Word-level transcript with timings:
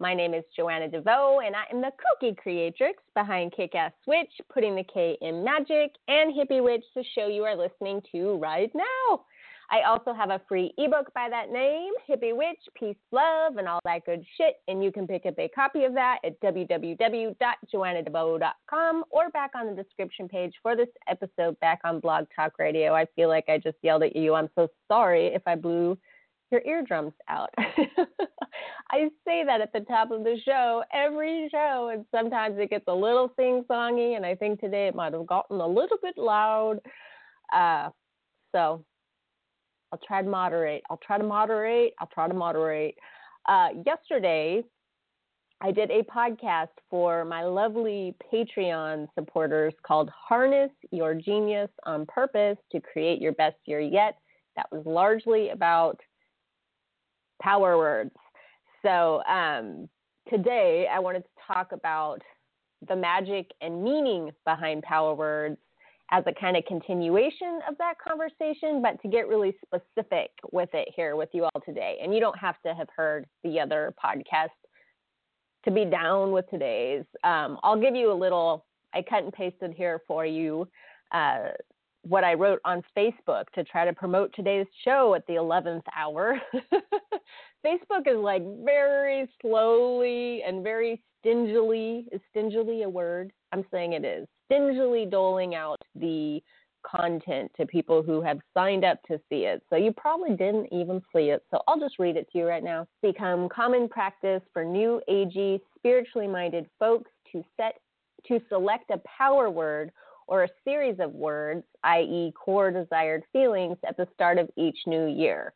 My 0.00 0.12
name 0.12 0.34
is 0.34 0.42
Joanna 0.56 0.88
DeVoe, 0.88 1.40
and 1.46 1.54
I 1.54 1.62
am 1.72 1.80
the 1.80 1.92
cookie 1.98 2.34
creatrix 2.34 3.00
behind 3.14 3.52
Kick 3.52 3.76
Ass 3.76 3.92
Witch, 4.06 4.32
putting 4.52 4.74
the 4.74 4.82
K 4.82 5.16
in 5.20 5.44
magic, 5.44 5.92
and 6.08 6.34
Hippie 6.34 6.62
Witch, 6.62 6.84
the 6.96 7.04
show 7.14 7.28
you 7.28 7.44
are 7.44 7.56
listening 7.56 8.02
to 8.12 8.36
right 8.38 8.72
now. 8.74 9.24
I 9.70 9.82
also 9.82 10.12
have 10.12 10.30
a 10.30 10.40
free 10.48 10.74
ebook 10.78 11.12
by 11.14 11.28
that 11.30 11.50
name, 11.50 11.92
Hippie 12.08 12.36
Witch, 12.36 12.58
Peace, 12.78 12.96
Love, 13.12 13.56
and 13.56 13.68
all 13.68 13.78
that 13.84 14.04
good 14.04 14.24
shit. 14.36 14.56
And 14.68 14.82
you 14.82 14.90
can 14.92 15.06
pick 15.06 15.26
up 15.26 15.38
a 15.38 15.48
copy 15.48 15.84
of 15.84 15.94
that 15.94 16.18
at 16.24 16.40
www.joannadevoe.com 16.40 19.04
or 19.10 19.30
back 19.30 19.52
on 19.54 19.66
the 19.66 19.74
description 19.82 20.28
page 20.28 20.54
for 20.62 20.76
this 20.76 20.88
episode 21.08 21.58
back 21.60 21.80
on 21.84 22.00
Blog 22.00 22.26
Talk 22.34 22.58
Radio. 22.58 22.94
I 22.94 23.06
feel 23.16 23.28
like 23.28 23.44
I 23.48 23.58
just 23.58 23.76
yelled 23.82 24.02
at 24.02 24.16
you. 24.16 24.34
I'm 24.34 24.48
so 24.54 24.68
sorry 24.88 25.28
if 25.28 25.42
I 25.46 25.54
blew 25.54 25.96
your 26.50 26.62
eardrums 26.66 27.12
out. 27.28 27.50
I 27.58 29.08
say 29.26 29.44
that 29.44 29.60
at 29.60 29.72
the 29.72 29.80
top 29.80 30.10
of 30.10 30.24
the 30.24 30.36
show 30.44 30.82
every 30.92 31.48
show, 31.50 31.90
and 31.92 32.04
sometimes 32.10 32.56
it 32.58 32.70
gets 32.70 32.84
a 32.88 32.94
little 32.94 33.32
sing 33.36 33.64
songy, 33.68 34.16
and 34.16 34.24
I 34.24 34.34
think 34.34 34.60
today 34.60 34.86
it 34.88 34.94
might 34.94 35.12
have 35.12 35.26
gotten 35.26 35.60
a 35.60 35.66
little 35.66 35.98
bit 36.02 36.16
loud. 36.16 36.80
Uh, 37.52 37.90
so 38.52 38.84
I'll 39.92 40.00
try 40.06 40.22
to 40.22 40.28
moderate. 40.28 40.82
I'll 40.90 41.00
try 41.04 41.18
to 41.18 41.24
moderate. 41.24 41.94
I'll 42.00 42.10
try 42.12 42.28
to 42.28 42.34
moderate. 42.34 42.96
Uh, 43.48 43.68
yesterday, 43.84 44.62
I 45.60 45.70
did 45.70 45.90
a 45.90 46.02
podcast 46.02 46.68
for 46.90 47.24
my 47.24 47.42
lovely 47.42 48.14
Patreon 48.32 49.08
supporters 49.14 49.72
called 49.86 50.10
Harness 50.10 50.70
Your 50.90 51.14
Genius 51.14 51.70
on 51.86 52.06
Purpose 52.06 52.58
to 52.72 52.80
Create 52.80 53.20
Your 53.20 53.32
Best 53.32 53.56
Year 53.66 53.80
Yet. 53.80 54.18
That 54.56 54.70
was 54.70 54.84
largely 54.84 55.50
about 55.50 55.98
power 57.44 57.76
words. 57.76 58.10
So 58.82 59.22
um, 59.24 59.86
today 60.30 60.88
I 60.90 60.98
wanted 60.98 61.24
to 61.24 61.30
talk 61.46 61.72
about 61.72 62.20
the 62.88 62.96
magic 62.96 63.50
and 63.60 63.84
meaning 63.84 64.30
behind 64.46 64.82
power 64.82 65.14
words 65.14 65.58
as 66.10 66.24
a 66.26 66.32
kind 66.32 66.56
of 66.56 66.64
continuation 66.64 67.60
of 67.68 67.76
that 67.78 67.94
conversation, 67.98 68.80
but 68.80 69.00
to 69.02 69.08
get 69.08 69.28
really 69.28 69.54
specific 69.64 70.30
with 70.52 70.70
it 70.72 70.88
here 70.96 71.16
with 71.16 71.28
you 71.32 71.44
all 71.44 71.60
today. 71.66 71.98
And 72.02 72.14
you 72.14 72.20
don't 72.20 72.38
have 72.38 72.56
to 72.64 72.74
have 72.74 72.88
heard 72.96 73.26
the 73.42 73.60
other 73.60 73.94
podcast 74.02 74.48
to 75.66 75.70
be 75.70 75.84
down 75.84 76.32
with 76.32 76.48
today's. 76.50 77.04
Um, 77.24 77.58
I'll 77.62 77.80
give 77.80 77.94
you 77.94 78.10
a 78.10 78.14
little, 78.14 78.64
I 78.94 79.02
cut 79.02 79.22
and 79.24 79.32
pasted 79.32 79.74
here 79.74 80.00
for 80.06 80.24
you 80.24 80.66
uh, 81.12 81.48
what 82.06 82.24
I 82.24 82.34
wrote 82.34 82.60
on 82.64 82.82
Facebook 82.96 83.44
to 83.54 83.64
try 83.64 83.84
to 83.84 83.92
promote 83.92 84.32
today's 84.34 84.66
show 84.84 85.14
at 85.14 85.26
the 85.26 85.34
11th 85.34 85.82
hour. 85.96 86.40
Facebook 87.66 88.06
is 88.06 88.18
like 88.18 88.42
very 88.64 89.28
slowly 89.40 90.42
and 90.46 90.62
very 90.62 91.02
stingily, 91.20 92.06
is 92.12 92.20
stingily 92.30 92.82
a 92.82 92.88
word? 92.88 93.32
I'm 93.52 93.64
saying 93.70 93.94
it 93.94 94.04
is. 94.04 94.26
Stingily 94.46 95.06
doling 95.06 95.54
out 95.54 95.80
the 95.94 96.42
content 96.84 97.50
to 97.56 97.64
people 97.64 98.02
who 98.02 98.20
have 98.20 98.38
signed 98.52 98.84
up 98.84 99.02
to 99.04 99.18
see 99.30 99.46
it. 99.46 99.62
So 99.70 99.76
you 99.76 99.92
probably 99.92 100.36
didn't 100.36 100.68
even 100.70 101.00
see 101.14 101.30
it. 101.30 101.42
So 101.50 101.62
I'll 101.66 101.80
just 101.80 101.98
read 101.98 102.16
it 102.16 102.30
to 102.32 102.38
you 102.38 102.46
right 102.46 102.62
now. 102.62 102.86
Become 103.02 103.48
common 103.48 103.88
practice 103.88 104.42
for 104.52 104.64
new 104.64 105.00
agey, 105.08 105.60
spiritually 105.78 106.28
minded 106.28 106.66
folks 106.78 107.10
to 107.32 107.42
set 107.56 107.76
to 108.28 108.40
select 108.48 108.90
a 108.90 109.00
power 109.06 109.50
word 109.50 109.90
or 110.26 110.44
a 110.44 110.48
series 110.64 110.98
of 111.00 111.12
words, 111.12 111.64
i.e., 111.84 112.32
core 112.34 112.70
desired 112.70 113.22
feelings, 113.32 113.76
at 113.86 113.96
the 113.96 114.08
start 114.14 114.38
of 114.38 114.48
each 114.56 114.78
new 114.86 115.06
year. 115.06 115.52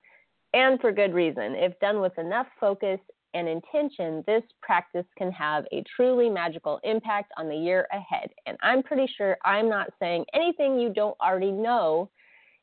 And 0.55 0.81
for 0.81 0.93
good 0.93 1.15
reason. 1.15 1.55
If 1.55 1.79
done 1.81 2.01
with 2.01 2.19
enough 2.19 2.47
focus 2.59 3.01
and 3.35 3.49
intention, 3.49 4.25
this 4.27 4.43
practice 4.63 5.05
can 5.17 5.31
have 5.33 5.65
a 5.73 5.85
truly 5.95 6.31
magical 6.31 6.81
impact 6.85 7.33
on 7.37 7.49
the 7.49 7.57
year 7.57 7.87
ahead. 7.93 8.31
And 8.47 8.57
I'm 8.63 8.83
pretty 8.83 9.13
sure 9.17 9.37
I'm 9.45 9.69
not 9.69 9.93
saying 10.01 10.25
anything 10.33 10.79
you 10.79 10.91
don't 10.93 11.19
already 11.21 11.53
know 11.53 12.11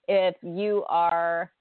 if 0.07 0.35
you 0.41 0.83
are 0.87 1.51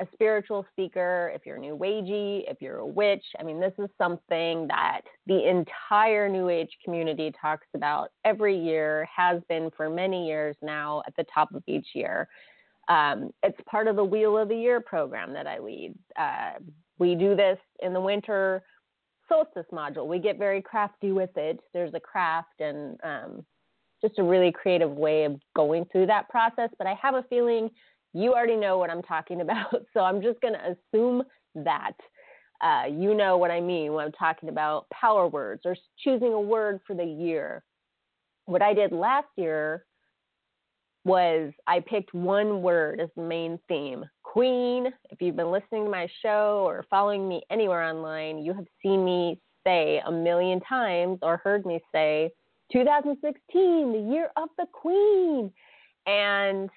a 0.00 0.06
spiritual 0.12 0.66
seeker, 0.74 1.30
if 1.34 1.46
you're 1.46 1.58
new 1.58 1.76
agey, 1.76 2.42
if 2.50 2.60
you're 2.60 2.78
a 2.78 2.86
witch. 2.86 3.24
I 3.38 3.44
mean, 3.44 3.60
this 3.60 3.72
is 3.78 3.88
something 3.96 4.66
that 4.66 5.02
the 5.26 5.48
entire 5.48 6.28
new 6.28 6.48
age 6.48 6.70
community 6.84 7.32
talks 7.40 7.66
about 7.74 8.10
every 8.24 8.58
year, 8.58 9.08
has 9.14 9.40
been 9.48 9.70
for 9.76 9.88
many 9.88 10.26
years 10.26 10.56
now 10.62 11.02
at 11.06 11.14
the 11.16 11.24
top 11.32 11.54
of 11.54 11.62
each 11.66 11.86
year. 11.94 12.28
Um, 12.88 13.30
it's 13.42 13.58
part 13.70 13.86
of 13.86 13.96
the 13.96 14.04
Wheel 14.04 14.36
of 14.36 14.48
the 14.48 14.56
Year 14.56 14.80
program 14.80 15.32
that 15.32 15.46
I 15.46 15.58
lead. 15.58 15.94
Uh, 16.18 16.54
we 16.98 17.14
do 17.14 17.36
this 17.36 17.58
in 17.80 17.92
the 17.92 18.00
winter 18.00 18.62
solstice 19.28 19.66
module. 19.72 20.06
We 20.06 20.18
get 20.18 20.38
very 20.38 20.60
crafty 20.60 21.12
with 21.12 21.30
it. 21.36 21.60
There's 21.72 21.94
a 21.94 22.00
craft 22.00 22.60
and 22.60 22.98
um, 23.02 23.44
just 24.02 24.18
a 24.18 24.22
really 24.22 24.52
creative 24.52 24.90
way 24.90 25.24
of 25.24 25.40
going 25.56 25.86
through 25.86 26.06
that 26.06 26.28
process. 26.28 26.68
But 26.78 26.86
I 26.86 26.94
have 27.00 27.14
a 27.14 27.24
feeling 27.30 27.70
you 28.14 28.32
already 28.32 28.56
know 28.56 28.78
what 28.78 28.90
I'm 28.90 29.02
talking 29.02 29.40
about. 29.42 29.84
So 29.92 30.00
I'm 30.00 30.22
just 30.22 30.40
going 30.40 30.54
to 30.54 30.76
assume 30.94 31.22
that 31.56 31.92
uh, 32.62 32.84
you 32.90 33.14
know 33.14 33.36
what 33.36 33.50
I 33.50 33.60
mean 33.60 33.92
when 33.92 34.06
I'm 34.06 34.12
talking 34.12 34.48
about 34.48 34.86
power 34.90 35.26
words 35.26 35.62
or 35.64 35.76
choosing 36.02 36.32
a 36.32 36.40
word 36.40 36.80
for 36.86 36.94
the 36.94 37.04
year. 37.04 37.62
What 38.46 38.62
I 38.62 38.72
did 38.72 38.92
last 38.92 39.28
year 39.36 39.84
was 41.04 41.52
I 41.66 41.80
picked 41.80 42.14
one 42.14 42.62
word 42.62 43.00
as 43.00 43.10
the 43.16 43.22
main 43.22 43.58
theme. 43.68 44.04
Queen, 44.22 44.86
if 45.10 45.20
you've 45.20 45.36
been 45.36 45.50
listening 45.50 45.84
to 45.84 45.90
my 45.90 46.08
show 46.22 46.64
or 46.66 46.86
following 46.88 47.28
me 47.28 47.42
anywhere 47.50 47.82
online, 47.82 48.38
you 48.38 48.54
have 48.54 48.66
seen 48.82 49.04
me 49.04 49.38
say 49.66 50.00
a 50.06 50.10
million 50.10 50.60
times 50.60 51.18
or 51.22 51.36
heard 51.38 51.66
me 51.66 51.80
say 51.92 52.30
2016, 52.72 53.92
the 53.92 54.12
year 54.12 54.30
of 54.36 54.48
the 54.56 54.66
Queen. 54.72 55.52
And 56.06 56.70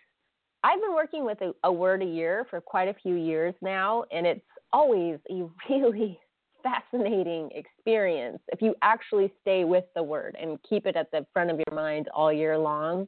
I've 0.68 0.82
been 0.82 0.94
working 0.94 1.24
with 1.24 1.40
a, 1.40 1.54
a, 1.64 1.72
word 1.72 2.02
a 2.02 2.06
year 2.06 2.46
for 2.50 2.60
quite 2.60 2.90
a 2.90 2.94
few 2.94 3.16
years 3.16 3.56
now, 3.62 4.04
and 4.12 4.28
it's 4.28 4.42
always 4.74 5.18
a 5.32 5.48
really 5.70 6.20
fascinating 6.62 7.50
experience 7.56 8.40
if 8.52 8.62
you 8.62 8.76
actually 8.82 9.32
stay 9.40 9.64
with 9.64 9.86
the 9.96 10.04
word 10.04 10.36
and 10.38 10.60
keep 10.70 10.86
it 10.86 10.98
at 10.98 11.10
the 11.12 11.26
front 11.32 11.52
of 11.52 11.58
your 11.58 11.74
mind 11.74 12.10
all 12.14 12.34
year 12.34 12.58
long. 12.58 13.08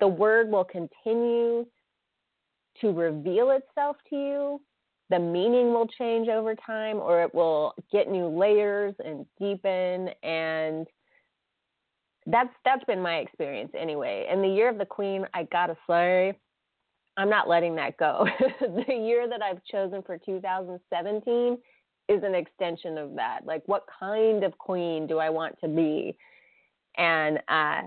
The 0.00 0.08
word 0.08 0.50
will 0.50 0.64
continue 0.64 1.66
to 2.80 2.92
reveal 2.92 3.50
itself 3.50 3.96
to 4.10 4.16
you. 4.16 4.60
The 5.08 5.20
meaning 5.20 5.72
will 5.72 5.86
change 5.86 6.28
over 6.28 6.56
time, 6.56 6.96
or 6.96 7.22
it 7.22 7.32
will 7.32 7.74
get 7.92 8.10
new 8.10 8.26
layers 8.26 8.94
and 9.04 9.24
deepen. 9.38 10.10
And 10.24 10.84
that's 12.26 12.50
that's 12.64 12.84
been 12.84 13.00
my 13.00 13.18
experience 13.18 13.70
anyway. 13.78 14.26
In 14.30 14.42
the 14.42 14.48
year 14.48 14.68
of 14.68 14.78
the 14.78 14.84
Queen, 14.84 15.26
I 15.32 15.44
gotta 15.44 15.76
say, 15.88 16.36
I'm 17.18 17.28
not 17.28 17.48
letting 17.48 17.74
that 17.74 17.96
go. 17.96 18.26
the 18.60 18.94
year 18.94 19.28
that 19.28 19.42
I've 19.42 19.62
chosen 19.64 20.02
for 20.02 20.16
2017 20.18 21.58
is 22.08 22.22
an 22.22 22.34
extension 22.34 22.96
of 22.96 23.16
that. 23.16 23.40
Like, 23.44 23.62
what 23.66 23.84
kind 23.98 24.44
of 24.44 24.56
queen 24.56 25.08
do 25.08 25.18
I 25.18 25.28
want 25.28 25.56
to 25.60 25.68
be? 25.68 26.16
And 26.96 27.40
uh, 27.48 27.82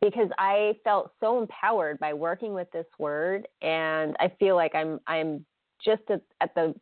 because 0.00 0.30
I 0.38 0.72
felt 0.84 1.12
so 1.20 1.38
empowered 1.38 1.98
by 1.98 2.14
working 2.14 2.54
with 2.54 2.70
this 2.72 2.86
word, 2.98 3.46
and 3.60 4.16
I 4.18 4.32
feel 4.40 4.56
like 4.56 4.74
I'm 4.74 5.00
I'm 5.06 5.44
just 5.84 6.02
at, 6.08 6.22
at 6.40 6.54
the 6.54 6.74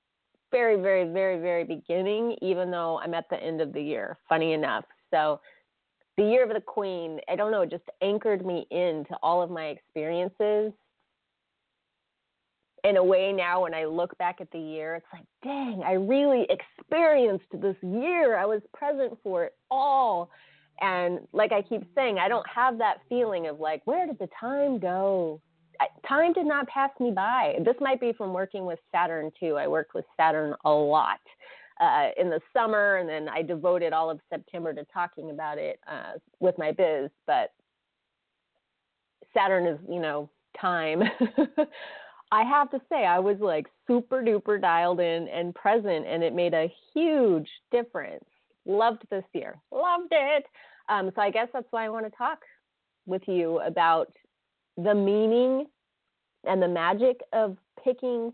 very, 0.52 0.76
very, 0.80 1.10
very, 1.12 1.40
very 1.40 1.64
beginning, 1.64 2.36
even 2.40 2.70
though 2.70 3.00
I'm 3.00 3.14
at 3.14 3.28
the 3.30 3.42
end 3.42 3.60
of 3.60 3.72
the 3.72 3.82
year. 3.82 4.18
Funny 4.28 4.52
enough, 4.52 4.84
so 5.10 5.40
the 6.16 6.24
year 6.24 6.44
of 6.44 6.54
the 6.54 6.60
queen, 6.60 7.18
I 7.28 7.34
don't 7.34 7.50
know, 7.50 7.66
just 7.66 7.84
anchored 8.00 8.46
me 8.46 8.66
into 8.70 9.16
all 9.22 9.42
of 9.42 9.50
my 9.50 9.66
experiences 9.66 10.72
in 12.84 12.96
a 12.96 13.05
way 13.05 13.32
now 13.32 13.62
when 13.62 13.75
I 13.75 13.84
look 13.84 14.17
back 14.19 14.40
at 14.40 14.50
the 14.50 14.58
year, 14.58 14.96
it's 14.96 15.06
like, 15.12 15.25
dang, 15.44 15.82
I 15.87 15.93
really 15.93 16.46
experienced 16.50 17.46
this 17.52 17.76
year. 17.82 18.37
I 18.37 18.44
was 18.46 18.61
present 18.75 19.19
for 19.23 19.44
it 19.44 19.55
all. 19.70 20.31
And 20.81 21.20
like 21.32 21.52
I 21.52 21.62
keep 21.62 21.82
saying, 21.94 22.19
I 22.19 22.29
don't 22.29 22.46
have 22.49 22.79
that 22.79 22.99
feeling 23.08 23.46
of 23.46 23.61
like, 23.61 23.82
where 23.84 24.06
did 24.06 24.19
the 24.19 24.29
time 24.38 24.79
go? 24.79 25.40
I, 25.81 25.87
time 26.06 26.32
did 26.32 26.46
not 26.46 26.67
pass 26.67 26.90
me 27.00 27.11
by. 27.11 27.56
This 27.64 27.76
might 27.81 28.00
be 28.00 28.12
from 28.12 28.32
working 28.32 28.64
with 28.67 28.79
Saturn 28.90 29.31
too. 29.38 29.56
I 29.56 29.69
worked 29.69 29.94
with 29.94 30.05
Saturn 30.17 30.55
a 30.64 30.70
lot. 30.70 31.20
uh, 31.81 32.11
in 32.17 32.31
the 32.31 32.40
summer, 32.52 32.96
and 32.96 33.08
then 33.08 33.29
I 33.29 33.43
devoted 33.43 33.93
all 33.93 34.11
of 34.11 34.20
September 34.31 34.73
to 34.75 34.84
talking 34.93 35.31
about 35.31 35.58
it 35.58 35.81
uh, 35.90 36.12
with 36.38 36.56
my 36.58 36.70
biz. 36.70 37.11
But 37.26 37.52
Saturn 39.34 39.67
is, 39.67 39.79
you 39.88 40.00
know, 40.00 40.31
time. 40.61 41.02
I 42.32 42.44
have 42.44 42.70
to 42.70 42.81
say, 42.88 43.05
I 43.05 43.19
was 43.19 43.37
like 43.40 43.67
super 43.87 44.23
duper 44.23 44.58
dialed 44.58 45.00
in 45.00 45.29
and 45.29 45.55
present, 45.55 46.06
and 46.06 46.23
it 46.25 46.34
made 46.34 46.55
a 46.55 46.73
huge 46.94 47.49
difference. 47.70 48.25
Loved 48.64 49.02
this 49.11 49.25
year, 49.34 49.56
loved 49.70 50.08
it. 50.12 50.44
Um, 50.88 51.12
so 51.14 51.20
I 51.20 51.31
guess 51.31 51.49
that's 51.52 51.67
why 51.70 51.84
I 51.84 51.90
want 51.90 52.06
to 52.06 52.17
talk 52.17 52.38
with 53.05 53.23
you 53.26 53.61
about 53.61 54.11
the 54.79 54.94
meaning 54.94 55.67
and 56.44 56.62
the 56.62 56.69
magic 56.69 57.20
of 57.34 57.58
picking 57.84 58.32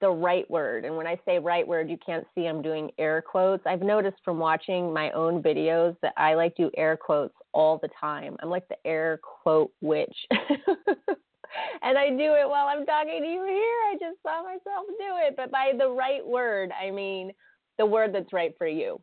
the 0.00 0.08
right 0.08 0.48
word. 0.48 0.84
And 0.84 0.96
when 0.96 1.08
I 1.08 1.18
say 1.24 1.40
right 1.40 1.66
word, 1.66 1.90
you 1.90 1.98
can't 2.04 2.24
see 2.36 2.46
I'm 2.46 2.62
doing 2.62 2.88
air 2.98 3.20
quotes. 3.20 3.66
I've 3.66 3.82
noticed 3.82 4.18
from 4.24 4.38
watching 4.38 4.92
my 4.92 5.10
own 5.10 5.42
videos 5.42 5.96
that 6.02 6.12
I 6.16 6.34
like 6.34 6.54
do 6.54 6.70
air 6.76 6.96
quotes 6.96 7.34
all 7.52 7.78
the 7.78 7.88
time. 8.00 8.36
I'm 8.40 8.48
like 8.48 8.68
the 8.68 8.76
air 8.84 9.18
quote 9.42 9.72
witch. 9.80 10.16
and 11.82 11.96
I 11.96 12.10
do 12.10 12.34
it 12.34 12.48
while 12.48 12.66
I'm 12.66 12.84
talking 12.86 13.22
to 13.22 13.28
you 13.28 13.44
here. 13.44 13.78
I 13.90 13.94
just 14.00 14.22
saw 14.22 14.42
myself 14.42 14.86
do 14.98 15.16
it. 15.26 15.34
But 15.36 15.50
by 15.50 15.72
the 15.78 15.90
right 15.90 16.26
word, 16.26 16.70
I 16.80 16.90
mean 16.90 17.32
the 17.78 17.86
word 17.86 18.14
that's 18.14 18.32
right 18.32 18.54
for 18.58 18.66
you. 18.66 19.00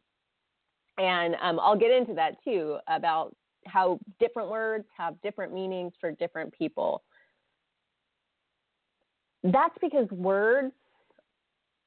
And 0.97 1.36
um, 1.42 1.59
I'll 1.59 1.77
get 1.77 1.92
into 1.92 2.13
that 2.13 2.36
too 2.44 2.77
about 2.88 3.36
how 3.65 4.00
different 4.19 4.50
words 4.50 4.86
have 4.97 5.19
different 5.21 5.53
meanings 5.53 5.94
for 6.00 6.12
different 6.12 6.53
people. 6.53 7.03
That's 9.44 9.75
because 9.81 10.09
words 10.12 10.74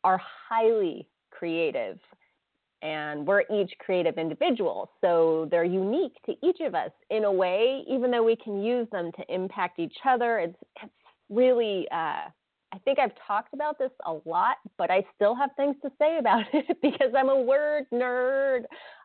are 0.04 0.20
highly 0.48 1.08
creative 1.30 1.98
and 2.82 3.26
we're 3.26 3.42
each 3.52 3.72
creative 3.78 4.18
individuals. 4.18 4.88
So 5.00 5.48
they're 5.50 5.64
unique 5.64 6.14
to 6.26 6.34
each 6.42 6.60
of 6.60 6.74
us 6.74 6.90
in 7.10 7.24
a 7.24 7.32
way, 7.32 7.82
even 7.88 8.10
though 8.10 8.22
we 8.22 8.36
can 8.36 8.62
use 8.62 8.88
them 8.92 9.10
to 9.12 9.34
impact 9.34 9.78
each 9.78 9.96
other. 10.06 10.38
It's, 10.38 10.56
it's 10.82 10.92
really, 11.28 11.86
uh, 11.90 12.30
I 12.70 12.78
think 12.84 12.98
I've 12.98 13.12
talked 13.26 13.54
about 13.54 13.78
this 13.78 13.90
a 14.06 14.12
lot, 14.28 14.56
but 14.76 14.90
I 14.90 15.02
still 15.14 15.34
have 15.34 15.50
things 15.56 15.76
to 15.82 15.90
say 15.98 16.18
about 16.18 16.44
it 16.52 16.76
because 16.82 17.12
I'm 17.16 17.28
a 17.28 17.40
word 17.40 17.86
nerd. 17.92 18.60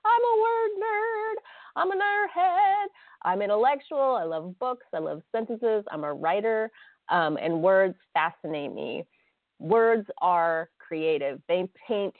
I'm 0.05 0.21
a 0.21 0.41
word 0.41 0.71
nerd. 0.79 1.35
I'm 1.75 1.91
a 1.91 1.95
nerdhead. 1.95 2.85
I'm 3.23 3.41
intellectual. 3.41 4.17
I 4.19 4.23
love 4.23 4.57
books. 4.59 4.85
I 4.93 4.99
love 4.99 5.21
sentences. 5.31 5.83
I'm 5.91 6.03
a 6.03 6.13
writer, 6.13 6.69
um, 7.09 7.37
and 7.41 7.61
words 7.61 7.95
fascinate 8.13 8.73
me. 8.73 9.05
Words 9.59 10.07
are 10.21 10.69
creative. 10.77 11.41
They 11.47 11.67
paint 11.87 12.13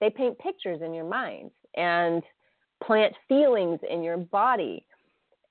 they 0.00 0.10
paint 0.10 0.38
pictures 0.38 0.80
in 0.82 0.94
your 0.94 1.08
mind 1.08 1.50
and 1.76 2.22
plant 2.84 3.14
feelings 3.28 3.78
in 3.88 4.02
your 4.02 4.16
body. 4.16 4.84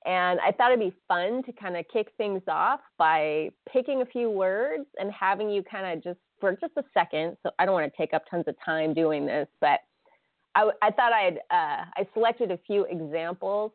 And 0.05 0.39
I 0.39 0.51
thought 0.51 0.71
it'd 0.71 0.79
be 0.79 0.95
fun 1.07 1.43
to 1.43 1.51
kind 1.51 1.77
of 1.77 1.85
kick 1.91 2.07
things 2.17 2.41
off 2.47 2.79
by 2.97 3.49
picking 3.71 4.01
a 4.01 4.05
few 4.05 4.29
words 4.29 4.85
and 4.97 5.11
having 5.11 5.49
you 5.49 5.63
kind 5.63 5.85
of 5.85 6.03
just 6.03 6.19
for 6.39 6.53
just 6.53 6.73
a 6.77 6.83
second. 6.93 7.37
So 7.43 7.51
I 7.59 7.65
don't 7.65 7.73
want 7.73 7.91
to 7.91 7.97
take 7.97 8.13
up 8.13 8.23
tons 8.29 8.45
of 8.47 8.55
time 8.63 8.93
doing 8.93 9.25
this, 9.25 9.47
but 9.59 9.81
I, 10.55 10.69
I 10.81 10.91
thought 10.91 11.13
I'd 11.13 11.37
uh, 11.51 11.85
I 11.95 12.07
selected 12.13 12.51
a 12.51 12.57
few 12.65 12.85
examples 12.85 13.71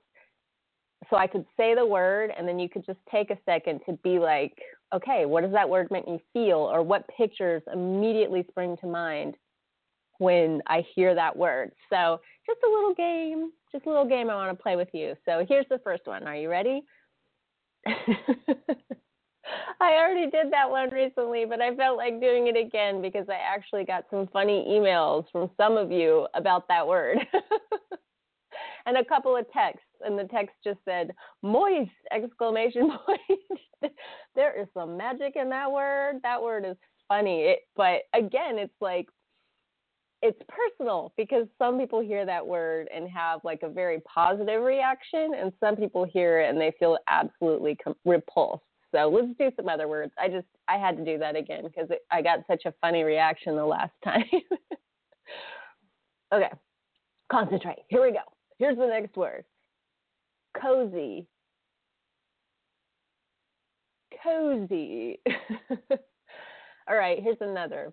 so 1.10 1.16
I 1.16 1.26
could 1.26 1.44
say 1.56 1.74
the 1.74 1.84
word 1.84 2.32
and 2.36 2.48
then 2.48 2.58
you 2.58 2.68
could 2.68 2.84
just 2.84 2.98
take 3.10 3.30
a 3.30 3.38
second 3.44 3.80
to 3.86 3.92
be 4.02 4.18
like, 4.18 4.56
okay, 4.94 5.26
what 5.26 5.42
does 5.42 5.52
that 5.52 5.68
word 5.68 5.88
make 5.90 6.06
me 6.06 6.22
feel? 6.32 6.58
Or 6.58 6.82
what 6.82 7.04
pictures 7.16 7.62
immediately 7.72 8.44
spring 8.48 8.76
to 8.80 8.86
mind 8.86 9.36
when 10.18 10.62
I 10.66 10.84
hear 10.94 11.14
that 11.14 11.36
word? 11.36 11.72
So 11.90 12.20
just 12.46 12.60
a 12.66 12.70
little 12.70 12.94
game, 12.94 13.50
just 13.72 13.86
a 13.86 13.88
little 13.88 14.08
game 14.08 14.30
I 14.30 14.34
want 14.34 14.56
to 14.56 14.62
play 14.62 14.76
with 14.76 14.88
you. 14.92 15.14
So 15.24 15.44
here's 15.48 15.66
the 15.70 15.80
first 15.84 16.02
one. 16.06 16.24
Are 16.24 16.36
you 16.36 16.50
ready? 16.50 16.82
I 19.80 19.92
already 19.96 20.30
did 20.30 20.50
that 20.52 20.70
one 20.70 20.90
recently, 20.90 21.44
but 21.44 21.60
I 21.60 21.74
felt 21.76 21.98
like 21.98 22.20
doing 22.20 22.46
it 22.46 22.56
again 22.56 23.02
because 23.02 23.26
I 23.28 23.34
actually 23.34 23.84
got 23.84 24.04
some 24.10 24.26
funny 24.32 24.64
emails 24.68 25.26
from 25.30 25.50
some 25.56 25.76
of 25.76 25.92
you 25.92 26.26
about 26.34 26.66
that 26.68 26.86
word. 26.86 27.18
and 28.86 28.96
a 28.96 29.04
couple 29.04 29.36
of 29.36 29.50
texts 29.52 29.84
and 30.00 30.18
the 30.18 30.24
text 30.24 30.54
just 30.62 30.78
said 30.84 31.10
moist 31.42 31.90
exclamation 32.12 32.90
point 33.06 33.92
there 34.34 34.60
is 34.60 34.68
some 34.74 34.96
magic 34.96 35.34
in 35.36 35.48
that 35.50 35.70
word 35.70 36.16
that 36.22 36.42
word 36.42 36.64
is 36.64 36.76
funny 37.08 37.42
it, 37.42 37.60
but 37.76 38.02
again 38.14 38.58
it's 38.58 38.74
like 38.80 39.06
it's 40.24 40.40
personal 40.48 41.12
because 41.18 41.46
some 41.58 41.78
people 41.78 42.00
hear 42.00 42.24
that 42.24 42.44
word 42.44 42.88
and 42.94 43.06
have 43.10 43.40
like 43.44 43.62
a 43.62 43.68
very 43.68 44.00
positive 44.00 44.62
reaction 44.62 45.32
and 45.38 45.52
some 45.60 45.76
people 45.76 46.02
hear 46.02 46.40
it 46.40 46.48
and 46.48 46.58
they 46.58 46.72
feel 46.78 46.96
absolutely 47.08 47.76
com- 47.76 47.94
repulsed. 48.06 48.64
So 48.90 49.10
let's 49.10 49.36
do 49.38 49.50
some 49.54 49.68
other 49.68 49.86
words. 49.86 50.12
I 50.18 50.28
just 50.28 50.46
i 50.66 50.78
had 50.78 50.96
to 50.96 51.04
do 51.04 51.18
that 51.18 51.36
again 51.36 51.64
because 51.64 51.90
i 52.10 52.22
got 52.22 52.38
such 52.46 52.62
a 52.64 52.72
funny 52.80 53.02
reaction 53.02 53.54
the 53.54 53.66
last 53.66 53.92
time. 54.04 54.24
Okay. 56.32 56.50
Concentrate. 57.30 57.80
Here 57.88 58.02
we 58.02 58.12
go. 58.12 58.20
Here's 58.58 58.78
the 58.78 58.86
next 58.86 59.14
word. 59.16 59.44
Cozy. 60.58 61.26
Cozy. 64.22 65.20
All 66.88 66.96
right, 66.96 67.22
here's 67.22 67.36
another. 67.40 67.92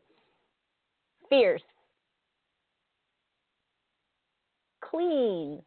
Fierce, 1.29 1.61
clean. 4.91 5.61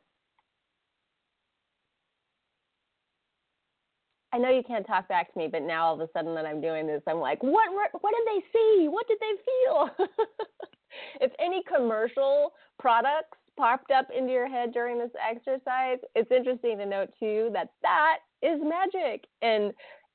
I 4.35 4.39
know 4.39 4.51
you 4.51 4.65
can't 4.67 4.85
talk 4.85 5.07
back 5.09 5.33
to 5.33 5.39
me, 5.39 5.47
but 5.47 5.63
now 5.63 5.87
all 5.87 5.95
of 5.95 6.01
a 6.01 6.09
sudden 6.13 6.35
that 6.35 6.45
I'm 6.45 6.61
doing 6.61 6.89
this, 6.89 7.03
I'm 7.07 7.21
like, 7.21 7.41
what? 7.43 7.71
What 7.73 8.15
did 8.15 8.27
they 8.27 8.43
see? 8.53 8.89
What 8.89 9.07
did 9.07 9.19
they 9.21 9.37
feel? 9.47 10.09
if 11.21 11.31
any 11.39 11.63
commercial 11.73 12.53
products 12.81 13.39
popped 13.57 13.93
up 13.93 14.09
into 14.17 14.33
your 14.33 14.49
head 14.49 14.73
during 14.73 14.99
this 14.99 15.13
exercise, 15.31 15.99
it's 16.17 16.33
interesting 16.33 16.79
to 16.79 16.87
note 16.87 17.11
too 17.21 17.51
that 17.53 17.69
that 17.83 18.17
is 18.43 18.61
magic. 18.61 19.25
And 19.41 19.73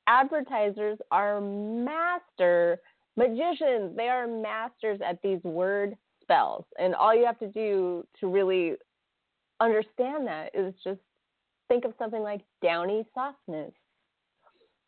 advertisers 0.08 0.98
are 1.12 1.40
master 1.40 2.80
magicians. 3.16 3.96
They 3.96 4.10
are 4.10 4.28
masters 4.28 5.00
at 5.06 5.22
these 5.24 5.42
word 5.44 5.96
spells. 6.22 6.66
And 6.78 6.94
all 6.94 7.16
you 7.16 7.26
have 7.26 7.40
to 7.40 7.48
do 7.48 8.04
to 8.20 8.28
really 8.28 8.74
understand 9.60 10.28
that 10.28 10.52
is 10.54 10.74
just 10.84 11.00
think 11.68 11.86
of 11.86 11.94
something 12.00 12.22
like 12.22 12.42
downy 12.62 13.06
softness 13.14 13.72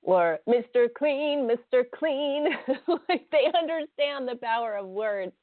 or 0.01 0.39
Mr. 0.47 0.87
Clean, 0.97 1.47
Mr. 1.47 1.83
Clean. 1.93 2.47
like 3.09 3.25
they 3.31 3.45
understand 3.57 4.27
the 4.27 4.37
power 4.41 4.75
of 4.75 4.87
words 4.87 5.33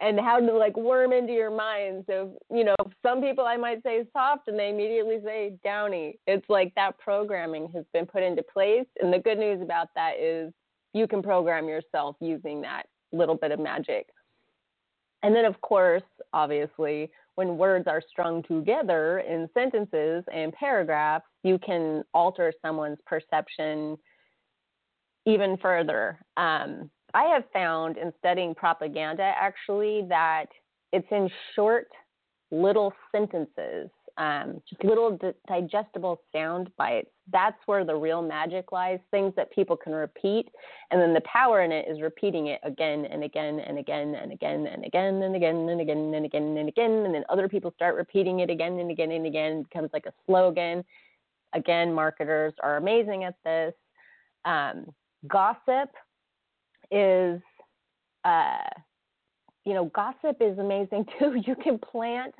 and 0.00 0.18
how 0.18 0.40
to 0.40 0.52
like 0.52 0.76
worm 0.76 1.12
into 1.12 1.32
your 1.32 1.50
mind. 1.50 2.04
So, 2.06 2.36
you 2.50 2.64
know, 2.64 2.74
some 3.02 3.20
people 3.20 3.44
I 3.44 3.56
might 3.56 3.82
say 3.82 4.04
soft 4.12 4.48
and 4.48 4.58
they 4.58 4.70
immediately 4.70 5.18
say 5.24 5.54
downy. 5.62 6.18
It's 6.26 6.48
like 6.48 6.74
that 6.74 6.98
programming 6.98 7.70
has 7.74 7.84
been 7.92 8.06
put 8.06 8.22
into 8.22 8.42
place. 8.42 8.86
And 9.00 9.12
the 9.12 9.18
good 9.18 9.38
news 9.38 9.62
about 9.62 9.88
that 9.94 10.14
is 10.18 10.52
you 10.94 11.06
can 11.06 11.22
program 11.22 11.68
yourself 11.68 12.16
using 12.20 12.60
that 12.62 12.84
little 13.12 13.36
bit 13.36 13.52
of 13.52 13.60
magic. 13.60 14.08
And 15.22 15.36
then, 15.36 15.44
of 15.44 15.60
course, 15.60 16.02
obviously, 16.32 17.10
when 17.34 17.56
words 17.56 17.86
are 17.86 18.02
strung 18.10 18.42
together 18.42 19.20
in 19.20 19.48
sentences 19.54 20.24
and 20.32 20.52
paragraphs, 20.52 21.24
you 21.42 21.58
can 21.58 22.02
alter 22.12 22.52
someone's 22.60 22.98
perception 23.06 23.96
even 25.24 25.56
further. 25.58 26.18
Um, 26.36 26.90
I 27.14 27.24
have 27.24 27.44
found 27.52 27.96
in 27.96 28.12
studying 28.18 28.54
propaganda 28.54 29.32
actually 29.40 30.04
that 30.08 30.46
it's 30.92 31.06
in 31.10 31.30
short 31.54 31.88
little 32.50 32.92
sentences, 33.10 33.88
um, 34.18 34.60
just 34.68 34.84
little 34.84 35.16
di- 35.16 35.32
digestible 35.48 36.20
sound 36.32 36.70
bites. 36.76 37.10
That's 37.32 37.56
where 37.66 37.84
the 37.84 37.94
real 37.94 38.20
magic 38.20 38.72
lies, 38.72 38.98
things 39.10 39.32
that 39.36 39.50
people 39.52 39.76
can 39.76 39.92
repeat. 39.92 40.48
And 40.90 41.00
then 41.00 41.14
the 41.14 41.22
power 41.22 41.62
in 41.62 41.72
it 41.72 41.86
is 41.88 42.00
repeating 42.00 42.48
it 42.48 42.60
again 42.62 43.06
and 43.06 43.24
again 43.24 43.60
and 43.60 43.78
again 43.78 44.14
and 44.14 44.32
again 44.32 44.66
and 44.66 44.84
again 44.84 45.22
and 45.22 45.34
again 45.34 45.68
and 45.68 45.80
again 45.80 46.14
and 46.14 46.26
again 46.26 46.56
and 46.58 46.68
again. 46.68 46.90
And 46.90 47.14
then 47.14 47.24
other 47.28 47.48
people 47.48 47.72
start 47.74 47.94
repeating 47.94 48.40
it 48.40 48.50
again 48.50 48.78
and 48.78 48.90
again 48.90 49.12
and 49.12 49.26
again. 49.26 49.52
It 49.58 49.70
becomes 49.70 49.90
like 49.92 50.06
a 50.06 50.12
slogan. 50.26 50.84
Again, 51.54 51.92
marketers 51.92 52.54
are 52.62 52.76
amazing 52.76 53.24
at 53.24 53.34
this. 53.44 53.74
Um, 54.44 54.86
gossip 55.28 55.90
is, 56.90 57.40
uh, 58.24 58.68
you 59.64 59.74
know, 59.74 59.86
gossip 59.94 60.38
is 60.40 60.58
amazing 60.58 61.06
too. 61.18 61.40
You 61.46 61.54
can 61.54 61.78
plant. 61.78 62.34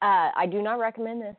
Uh, 0.00 0.30
I 0.36 0.46
do 0.50 0.62
not 0.62 0.78
recommend 0.78 1.22
this. 1.22 1.36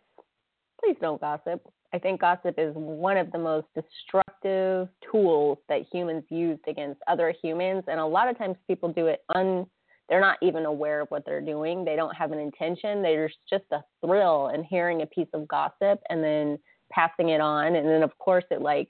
Please 0.83 0.97
don't 1.01 1.21
gossip. 1.21 1.61
I 1.93 1.99
think 1.99 2.21
gossip 2.21 2.55
is 2.57 2.73
one 2.75 3.17
of 3.17 3.31
the 3.31 3.39
most 3.39 3.67
destructive 3.73 4.89
tools 5.11 5.57
that 5.69 5.85
humans 5.91 6.23
use 6.29 6.59
against 6.67 7.01
other 7.07 7.33
humans, 7.41 7.83
and 7.87 7.99
a 7.99 8.05
lot 8.05 8.29
of 8.29 8.37
times 8.37 8.57
people 8.67 8.91
do 8.93 9.07
it 9.07 9.21
un 9.33 9.65
they're 10.09 10.19
not 10.19 10.37
even 10.41 10.65
aware 10.65 11.01
of 11.01 11.07
what 11.09 11.23
they're 11.25 11.39
doing. 11.39 11.85
They 11.85 11.95
don't 11.95 12.15
have 12.15 12.31
an 12.31 12.39
intention. 12.39 13.01
There's 13.01 13.35
just 13.47 13.65
a 13.71 13.83
thrill 14.03 14.49
in 14.53 14.63
hearing 14.63 15.03
a 15.03 15.05
piece 15.05 15.27
of 15.33 15.47
gossip 15.47 15.99
and 16.09 16.23
then 16.23 16.57
passing 16.91 17.29
it 17.29 17.39
on. 17.39 17.75
And 17.75 17.87
then, 17.87 18.01
of 18.01 18.17
course, 18.17 18.43
it 18.49 18.61
like 18.61 18.89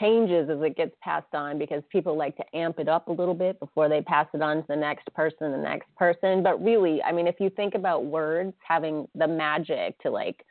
changes 0.00 0.50
as 0.50 0.58
it 0.62 0.76
gets 0.76 0.94
passed 1.00 1.34
on 1.34 1.58
because 1.58 1.82
people 1.90 2.16
like 2.16 2.36
to 2.36 2.56
amp 2.56 2.78
it 2.78 2.88
up 2.88 3.08
a 3.08 3.12
little 3.12 3.34
bit 3.34 3.58
before 3.60 3.88
they 3.88 4.00
pass 4.00 4.26
it 4.34 4.42
on 4.42 4.58
to 4.58 4.64
the 4.68 4.76
next 4.76 5.12
person, 5.14 5.52
the 5.52 5.58
next 5.58 5.94
person. 5.96 6.42
But 6.42 6.62
really, 6.62 7.02
I 7.02 7.12
mean, 7.12 7.26
if 7.26 7.36
you 7.38 7.50
think 7.50 7.74
about 7.74 8.04
words 8.04 8.52
having 8.66 9.06
the 9.14 9.28
magic 9.28 9.98
to 10.00 10.10
like 10.10 10.44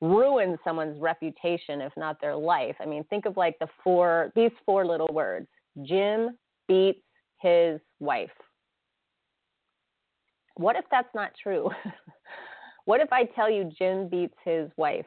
ruin 0.00 0.58
someone's 0.64 0.98
reputation, 1.00 1.80
if 1.80 1.92
not 1.96 2.20
their 2.20 2.36
life, 2.36 2.76
I 2.80 2.86
mean, 2.86 3.04
think 3.04 3.26
of 3.26 3.36
like 3.36 3.58
the 3.58 3.68
four, 3.84 4.32
these 4.34 4.52
four 4.64 4.86
little 4.86 5.10
words 5.12 5.48
Jim 5.82 6.30
beats 6.66 7.00
his 7.40 7.80
wife. 8.00 8.30
What 10.56 10.76
if 10.76 10.84
that's 10.90 11.14
not 11.14 11.32
true? 11.42 11.70
what 12.84 13.00
if 13.00 13.12
I 13.12 13.24
tell 13.24 13.50
you 13.50 13.70
Jim 13.78 14.08
beats 14.08 14.34
his 14.44 14.70
wife? 14.76 15.06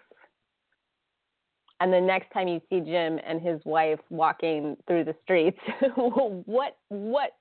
And 1.84 1.92
the 1.92 2.00
next 2.00 2.32
time 2.32 2.48
you 2.48 2.62
see 2.70 2.80
Jim 2.80 3.20
and 3.28 3.42
his 3.42 3.60
wife 3.66 4.00
walking 4.10 4.78
through 4.88 5.04
the 5.04 5.16
streets, 5.22 5.60
what 5.98 6.78
what 6.88 7.32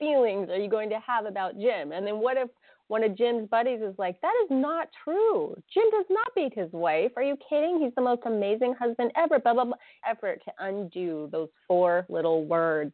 feelings 0.00 0.50
are 0.50 0.56
you 0.56 0.68
going 0.68 0.90
to 0.90 0.98
have 1.06 1.24
about 1.24 1.54
Jim? 1.56 1.92
And 1.92 2.04
then 2.04 2.18
what 2.18 2.36
if 2.36 2.48
one 2.88 3.04
of 3.04 3.16
Jim's 3.16 3.48
buddies 3.48 3.80
is 3.80 3.94
like, 3.98 4.20
that 4.20 4.32
is 4.42 4.48
not 4.50 4.88
true. 5.04 5.54
Jim 5.72 5.84
does 5.92 6.06
not 6.10 6.34
beat 6.34 6.52
his 6.52 6.68
wife. 6.72 7.12
Are 7.16 7.22
you 7.22 7.36
kidding? 7.48 7.80
He's 7.80 7.94
the 7.94 8.02
most 8.02 8.22
amazing 8.26 8.74
husband 8.76 9.12
ever. 9.14 9.38
Blah 9.38 9.54
blah 9.54 9.66
blah. 9.66 9.76
Effort 10.04 10.42
to 10.46 10.52
undo 10.58 11.28
those 11.30 11.50
four 11.68 12.04
little 12.08 12.44
words 12.44 12.92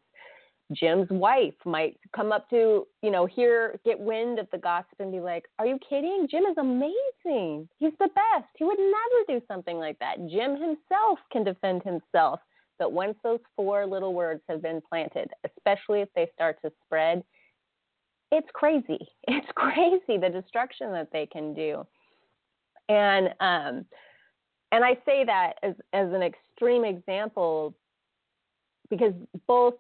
Jim's 0.72 1.08
wife 1.10 1.54
might 1.64 1.98
come 2.14 2.30
up 2.30 2.48
to, 2.50 2.86
you 3.02 3.10
know, 3.10 3.24
hear, 3.24 3.78
get 3.84 3.98
wind 3.98 4.38
of 4.38 4.48
the 4.52 4.58
gossip 4.58 5.00
and 5.00 5.10
be 5.10 5.20
like, 5.20 5.46
Are 5.58 5.66
you 5.66 5.78
kidding? 5.88 6.26
Jim 6.30 6.44
is 6.44 6.58
amazing. 6.58 7.68
He's 7.78 7.94
the 7.98 8.08
best. 8.14 8.48
He 8.56 8.64
would 8.64 8.78
never 8.78 9.40
do 9.40 9.44
something 9.48 9.78
like 9.78 9.98
that. 10.00 10.18
Jim 10.28 10.52
himself 10.52 11.18
can 11.32 11.44
defend 11.44 11.82
himself. 11.82 12.40
But 12.78 12.92
once 12.92 13.16
those 13.24 13.40
four 13.56 13.86
little 13.86 14.14
words 14.14 14.42
have 14.48 14.62
been 14.62 14.80
planted, 14.88 15.30
especially 15.44 16.00
if 16.00 16.08
they 16.14 16.28
start 16.34 16.58
to 16.62 16.72
spread, 16.84 17.24
it's 18.30 18.48
crazy. 18.52 18.98
It's 19.28 19.46
crazy 19.54 20.18
the 20.18 20.30
destruction 20.30 20.92
that 20.92 21.08
they 21.12 21.26
can 21.26 21.54
do. 21.54 21.86
And 22.88 23.28
um, 23.40 23.84
and 24.72 24.84
I 24.84 24.94
say 25.04 25.24
that 25.24 25.54
as 25.62 25.74
as 25.92 26.12
an 26.12 26.22
extreme 26.22 26.84
example 26.84 27.74
because 28.90 29.12
both 29.46 29.74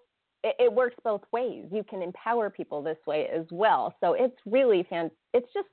it, 0.44 0.54
it 0.58 0.72
works 0.72 0.96
both 1.04 1.22
ways. 1.32 1.66
You 1.70 1.84
can 1.84 2.02
empower 2.02 2.50
people 2.50 2.82
this 2.82 2.98
way 3.06 3.28
as 3.34 3.46
well. 3.50 3.94
So 4.00 4.14
it's 4.14 4.36
really 4.46 4.86
fan. 4.88 5.10
It's 5.34 5.52
just 5.52 5.68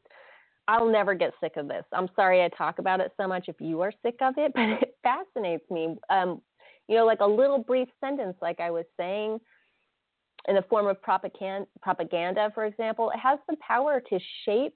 I'll 0.67 0.89
never 0.89 1.13
get 1.13 1.34
sick 1.39 1.57
of 1.57 1.67
this. 1.67 1.84
I'm 1.93 2.10
sorry 2.15 2.43
I 2.43 2.50
talk 2.50 2.79
about 2.79 3.00
it 3.00 3.12
so 3.17 3.27
much 3.27 3.45
if 3.48 3.55
you 3.60 3.81
are 3.81 3.93
sick 4.03 4.15
of 4.22 4.34
it, 4.38 4.51
but 4.55 4.63
it 4.63 4.95
fascinates 5.03 5.69
me. 5.69 5.95
Um, 6.10 6.41
you 6.88 6.95
know, 6.95 7.05
like 7.05 7.19
a 7.22 7.25
little 7.25 7.60
brief 7.60 7.88
sentence, 8.00 8.36
like 8.41 8.60
I 8.60 8.72
was 8.72 8.86
saying, 8.98 9.39
in 10.48 10.55
the 10.55 10.63
form 10.63 10.88
of 10.88 11.01
propaganda, 11.01 11.67
propaganda, 11.81 12.51
for 12.53 12.65
example, 12.65 13.10
it 13.12 13.19
has 13.19 13.39
the 13.50 13.55
power 13.67 14.01
to 14.10 14.19
shape 14.45 14.75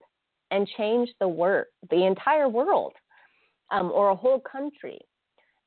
and 0.52 0.68
change 0.78 1.10
the 1.20 1.28
world, 1.28 1.66
the 1.92 2.06
entire 2.06 2.50
world, 2.50 2.94
um, 3.72 3.92
or 3.92 4.10
a 4.10 4.16
whole 4.16 4.40
country. 4.40 5.00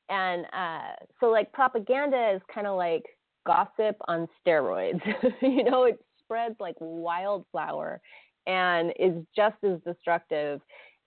And 0.09 0.45
uh, 0.51 0.95
so, 1.19 1.27
like 1.27 1.53
propaganda 1.53 2.33
is 2.35 2.41
kind 2.53 2.67
of 2.67 2.75
like 2.75 3.03
gossip 3.45 3.97
on 4.07 4.27
steroids. 4.45 5.01
you 5.41 5.63
know, 5.63 5.83
it 5.83 5.99
spreads 6.19 6.55
like 6.59 6.75
wildflower 6.79 8.01
and 8.47 8.91
is 8.99 9.23
just 9.35 9.55
as 9.63 9.79
destructive 9.85 10.61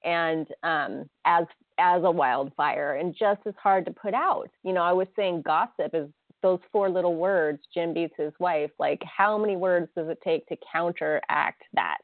and 0.04 0.46
um, 0.62 1.08
as 1.24 1.44
as 1.78 2.02
a 2.04 2.10
wildfire 2.10 2.94
and 2.94 3.14
just 3.18 3.40
as 3.46 3.54
hard 3.62 3.84
to 3.84 3.92
put 3.92 4.14
out. 4.14 4.48
You 4.62 4.72
know, 4.72 4.82
I 4.82 4.92
was 4.92 5.08
saying 5.14 5.42
gossip 5.42 5.90
is 5.92 6.08
those 6.42 6.60
four 6.72 6.88
little 6.88 7.16
words, 7.16 7.60
Jim 7.74 7.92
beats 7.92 8.14
his 8.16 8.32
wife. 8.38 8.70
Like, 8.78 9.02
how 9.04 9.36
many 9.36 9.56
words 9.56 9.88
does 9.96 10.08
it 10.08 10.18
take 10.22 10.46
to 10.46 10.56
counteract 10.72 11.62
that? 11.74 11.98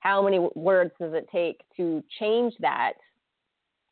How 0.00 0.22
many 0.22 0.38
words 0.54 0.90
does 1.00 1.14
it 1.14 1.26
take 1.32 1.62
to 1.76 2.04
change 2.20 2.52
that 2.60 2.92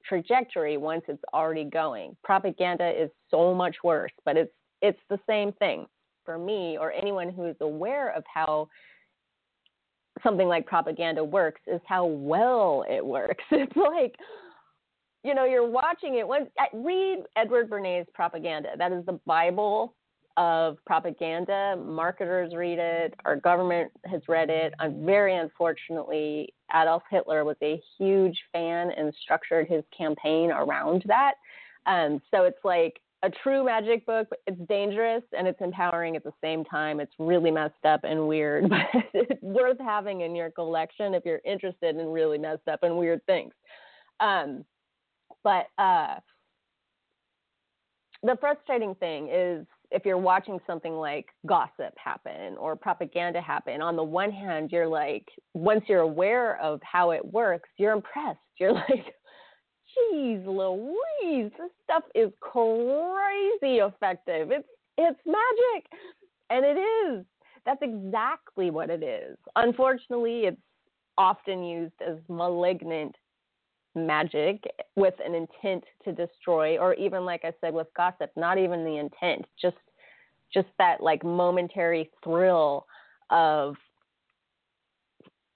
trajectory 0.06 0.76
once 0.76 1.02
it's 1.08 1.22
already 1.32 1.64
going? 1.64 2.16
Propaganda 2.22 2.90
is 2.90 3.10
so 3.30 3.54
much 3.54 3.76
worse, 3.82 4.12
but 4.24 4.36
it's 4.36 4.52
it's 4.82 5.00
the 5.08 5.18
same 5.26 5.52
thing 5.52 5.86
for 6.24 6.38
me 6.38 6.76
or 6.78 6.92
anyone 6.92 7.32
who 7.32 7.46
is 7.46 7.56
aware 7.60 8.14
of 8.14 8.24
how 8.32 8.68
something 10.22 10.48
like 10.48 10.66
propaganda 10.66 11.24
works 11.24 11.60
is 11.66 11.80
how 11.86 12.04
well 12.04 12.84
it 12.88 13.04
works. 13.04 13.44
It's 13.50 13.76
like, 13.76 14.16
you 15.24 15.34
know, 15.34 15.44
you're 15.44 15.68
watching 15.68 16.16
it. 16.18 16.26
When, 16.26 16.48
read 16.74 17.24
Edward 17.36 17.70
Bernays' 17.70 18.06
propaganda. 18.12 18.70
That 18.76 18.92
is 18.92 19.06
the 19.06 19.20
Bible 19.24 19.94
of 20.36 20.78
propaganda. 20.86 21.76
Marketers 21.76 22.54
read 22.54 22.78
it. 22.78 23.14
Our 23.24 23.36
government 23.36 23.92
has 24.06 24.22
read 24.28 24.50
it. 24.50 24.74
Very 24.98 25.36
unfortunately, 25.36 26.52
Adolf 26.74 27.02
Hitler 27.10 27.44
was 27.44 27.56
a 27.62 27.80
huge 27.98 28.38
fan 28.52 28.90
and 28.96 29.14
structured 29.22 29.68
his 29.68 29.84
campaign 29.96 30.50
around 30.50 31.04
that. 31.06 31.34
Um, 31.86 32.20
so 32.30 32.44
it's 32.44 32.64
like 32.64 33.00
a 33.22 33.30
true 33.30 33.64
magic 33.64 34.04
book. 34.04 34.28
It's 34.46 34.60
dangerous 34.68 35.22
and 35.36 35.46
it's 35.46 35.60
empowering 35.60 36.16
at 36.16 36.24
the 36.24 36.32
same 36.42 36.64
time. 36.64 37.00
It's 37.00 37.12
really 37.18 37.50
messed 37.50 37.84
up 37.84 38.00
and 38.04 38.26
weird, 38.26 38.68
but 38.68 39.04
it's 39.14 39.42
worth 39.42 39.78
having 39.80 40.22
in 40.22 40.34
your 40.34 40.50
collection 40.50 41.14
if 41.14 41.24
you're 41.24 41.40
interested 41.44 41.96
in 41.96 42.06
really 42.08 42.38
messed 42.38 42.68
up 42.68 42.82
and 42.82 42.96
weird 42.96 43.24
things. 43.26 43.52
Um, 44.20 44.64
but 45.44 45.66
uh, 45.78 46.16
the 48.22 48.36
frustrating 48.40 48.94
thing 48.96 49.28
is 49.32 49.66
if 49.90 50.04
you're 50.04 50.18
watching 50.18 50.58
something 50.66 50.94
like 50.94 51.26
gossip 51.46 51.92
happen 51.96 52.56
or 52.56 52.74
propaganda 52.76 53.40
happen, 53.40 53.82
on 53.82 53.96
the 53.96 54.02
one 54.02 54.30
hand, 54.30 54.70
you're 54.72 54.88
like, 54.88 55.26
once 55.54 55.82
you're 55.86 56.00
aware 56.00 56.60
of 56.60 56.80
how 56.82 57.10
it 57.10 57.24
works, 57.24 57.68
you're 57.76 57.92
impressed. 57.92 58.38
You're 58.58 58.72
like, 58.88 59.14
Jeez 59.96 60.44
Louise, 60.46 61.52
this 61.58 61.70
stuff 61.84 62.04
is 62.14 62.30
crazy 62.40 63.78
effective. 63.78 64.50
It's 64.50 64.68
it's 64.98 65.20
magic. 65.26 65.86
And 66.50 66.64
it 66.64 66.78
is. 66.78 67.24
That's 67.64 67.80
exactly 67.82 68.70
what 68.70 68.90
it 68.90 69.02
is. 69.02 69.38
Unfortunately, 69.56 70.40
it's 70.46 70.60
often 71.16 71.62
used 71.62 71.94
as 72.06 72.16
malignant 72.28 73.14
magic 73.94 74.62
with 74.96 75.14
an 75.24 75.34
intent 75.34 75.84
to 76.04 76.12
destroy 76.12 76.78
or 76.78 76.94
even 76.94 77.24
like 77.24 77.42
I 77.44 77.52
said 77.60 77.74
with 77.74 77.88
gossip, 77.96 78.30
not 78.36 78.58
even 78.58 78.84
the 78.84 78.96
intent, 78.96 79.46
just 79.60 79.76
just 80.52 80.68
that 80.78 81.02
like 81.02 81.24
momentary 81.24 82.10
thrill 82.22 82.86
of 83.30 83.74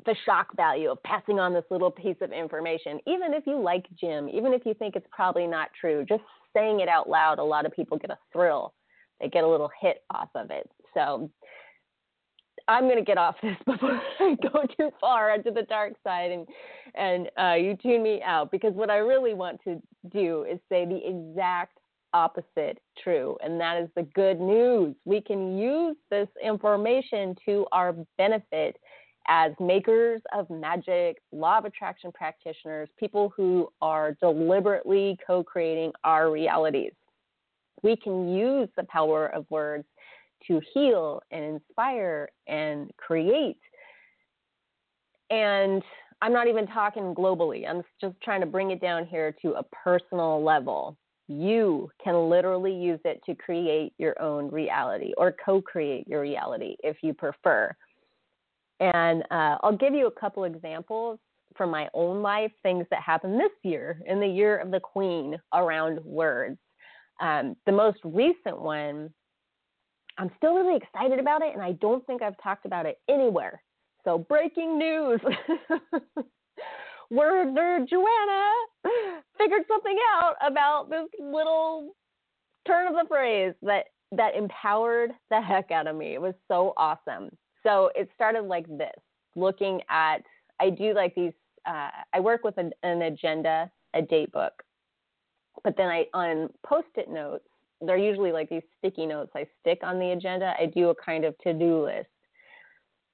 the 0.06 0.16
shock 0.24 0.54
value 0.56 0.90
of 0.90 1.02
passing 1.02 1.38
on 1.38 1.52
this 1.52 1.64
little 1.70 1.90
piece 1.90 2.16
of 2.20 2.32
information. 2.32 2.98
Even 3.06 3.34
if 3.34 3.46
you 3.46 3.60
like 3.60 3.86
Jim, 4.00 4.28
even 4.28 4.52
if 4.52 4.64
you 4.64 4.74
think 4.74 4.96
it's 4.96 5.06
probably 5.10 5.46
not 5.46 5.68
true, 5.78 6.04
just 6.08 6.22
saying 6.54 6.80
it 6.80 6.88
out 6.88 7.08
loud, 7.08 7.38
a 7.38 7.44
lot 7.44 7.66
of 7.66 7.72
people 7.72 7.98
get 7.98 8.10
a 8.10 8.18
thrill. 8.32 8.72
They 9.20 9.28
get 9.28 9.44
a 9.44 9.48
little 9.48 9.70
hit 9.80 10.02
off 10.10 10.28
of 10.34 10.50
it. 10.50 10.70
So 10.94 11.30
I'm 12.68 12.84
going 12.84 12.96
to 12.96 13.04
get 13.04 13.18
off 13.18 13.36
this 13.42 13.56
before 13.66 14.00
I 14.20 14.36
go 14.42 14.62
too 14.78 14.90
far 15.00 15.34
into 15.34 15.50
the 15.50 15.62
dark 15.62 15.94
side 16.02 16.30
and 16.30 16.46
and 16.94 17.28
uh, 17.38 17.54
you 17.54 17.76
tune 17.76 18.02
me 18.02 18.22
out 18.24 18.50
because 18.50 18.72
what 18.72 18.90
I 18.90 18.96
really 18.96 19.34
want 19.34 19.60
to 19.64 19.80
do 20.10 20.46
is 20.50 20.58
say 20.70 20.86
the 20.86 21.00
exact 21.06 21.78
opposite 22.14 22.78
true, 23.02 23.36
and 23.42 23.60
that 23.60 23.76
is 23.82 23.90
the 23.94 24.04
good 24.14 24.40
news. 24.40 24.94
We 25.04 25.20
can 25.20 25.58
use 25.58 25.96
this 26.10 26.28
information 26.42 27.36
to 27.44 27.66
our 27.72 27.94
benefit 28.16 28.78
as 29.28 29.52
makers 29.60 30.20
of 30.34 30.48
magic, 30.50 31.18
law 31.32 31.58
of 31.58 31.64
attraction 31.64 32.12
practitioners, 32.12 32.88
people 32.98 33.32
who 33.36 33.68
are 33.80 34.16
deliberately 34.20 35.18
co 35.26 35.42
creating 35.42 35.92
our 36.04 36.30
realities. 36.30 36.92
We 37.82 37.96
can 37.96 38.34
use 38.34 38.68
the 38.76 38.84
power 38.84 39.26
of 39.28 39.46
words 39.50 39.84
to 40.46 40.60
heal 40.72 41.22
and 41.30 41.44
inspire 41.44 42.28
and 42.46 42.90
create. 42.96 43.58
And 45.30 45.82
I'm 46.22 46.32
not 46.32 46.48
even 46.48 46.66
talking 46.66 47.14
globally, 47.14 47.68
I'm 47.68 47.82
just 48.00 48.14
trying 48.22 48.40
to 48.40 48.46
bring 48.46 48.70
it 48.70 48.80
down 48.80 49.06
here 49.06 49.34
to 49.42 49.54
a 49.54 49.62
personal 49.64 50.42
level. 50.42 50.96
You 51.28 51.90
can 52.02 52.30
literally 52.30 52.72
use 52.72 53.00
it 53.04 53.20
to 53.26 53.34
create 53.34 53.92
your 53.98 54.20
own 54.22 54.50
reality 54.50 55.12
or 55.18 55.34
co 55.44 55.60
create 55.60 56.06
your 56.06 56.20
reality 56.20 56.76
if 56.84 56.98
you 57.02 57.12
prefer. 57.12 57.74
And 58.80 59.22
uh, 59.30 59.58
I'll 59.62 59.76
give 59.76 59.94
you 59.94 60.06
a 60.06 60.10
couple 60.10 60.44
examples 60.44 61.18
from 61.56 61.70
my 61.70 61.88
own 61.94 62.22
life, 62.22 62.52
things 62.62 62.86
that 62.90 63.00
happened 63.00 63.40
this 63.40 63.52
year, 63.62 64.00
in 64.06 64.20
the 64.20 64.26
year 64.26 64.58
of 64.58 64.70
the 64.70 64.80
Queen, 64.80 65.36
around 65.54 66.04
words. 66.04 66.58
Um, 67.20 67.56
the 67.64 67.72
most 67.72 67.98
recent 68.04 68.60
one 68.60 69.10
I'm 70.18 70.30
still 70.38 70.54
really 70.54 70.76
excited 70.76 71.18
about 71.18 71.42
it, 71.42 71.52
and 71.52 71.62
I 71.62 71.72
don't 71.72 72.04
think 72.06 72.22
I've 72.22 72.40
talked 72.42 72.64
about 72.64 72.86
it 72.86 72.98
anywhere. 73.08 73.62
So, 74.04 74.18
breaking 74.18 74.78
news. 74.78 75.20
Word 77.10 77.54
nerd 77.54 77.88
Joanna 77.88 78.52
figured 79.38 79.62
something 79.68 79.96
out 80.16 80.34
about 80.44 80.90
this 80.90 81.06
little 81.20 81.94
turn 82.66 82.88
of 82.88 82.94
the 82.94 83.06
phrase 83.08 83.54
that 83.62 83.84
that 84.10 84.34
empowered 84.34 85.12
the 85.30 85.40
heck 85.40 85.70
out 85.70 85.86
of 85.86 85.94
me. 85.94 86.14
It 86.14 86.20
was 86.20 86.34
so 86.48 86.72
awesome. 86.76 87.30
So 87.66 87.90
it 87.96 88.08
started 88.14 88.42
like 88.42 88.66
this, 88.78 88.94
looking 89.34 89.80
at 89.90 90.18
I 90.60 90.70
do 90.70 90.94
like 90.94 91.14
these 91.14 91.32
uh, 91.66 91.90
I 92.14 92.20
work 92.20 92.44
with 92.44 92.56
an, 92.58 92.70
an 92.84 93.02
agenda, 93.02 93.70
a 93.94 94.02
date 94.02 94.30
book. 94.30 94.62
But 95.64 95.76
then 95.76 95.88
I 95.88 96.06
on 96.14 96.48
post-it 96.64 97.10
notes, 97.10 97.48
they're 97.80 97.96
usually 97.96 98.30
like 98.30 98.48
these 98.48 98.62
sticky 98.78 99.06
notes 99.06 99.32
I 99.34 99.46
stick 99.60 99.80
on 99.82 99.98
the 99.98 100.12
agenda. 100.12 100.54
I 100.60 100.66
do 100.66 100.90
a 100.90 100.94
kind 100.94 101.24
of 101.24 101.36
to-do 101.38 101.84
list 101.84 102.08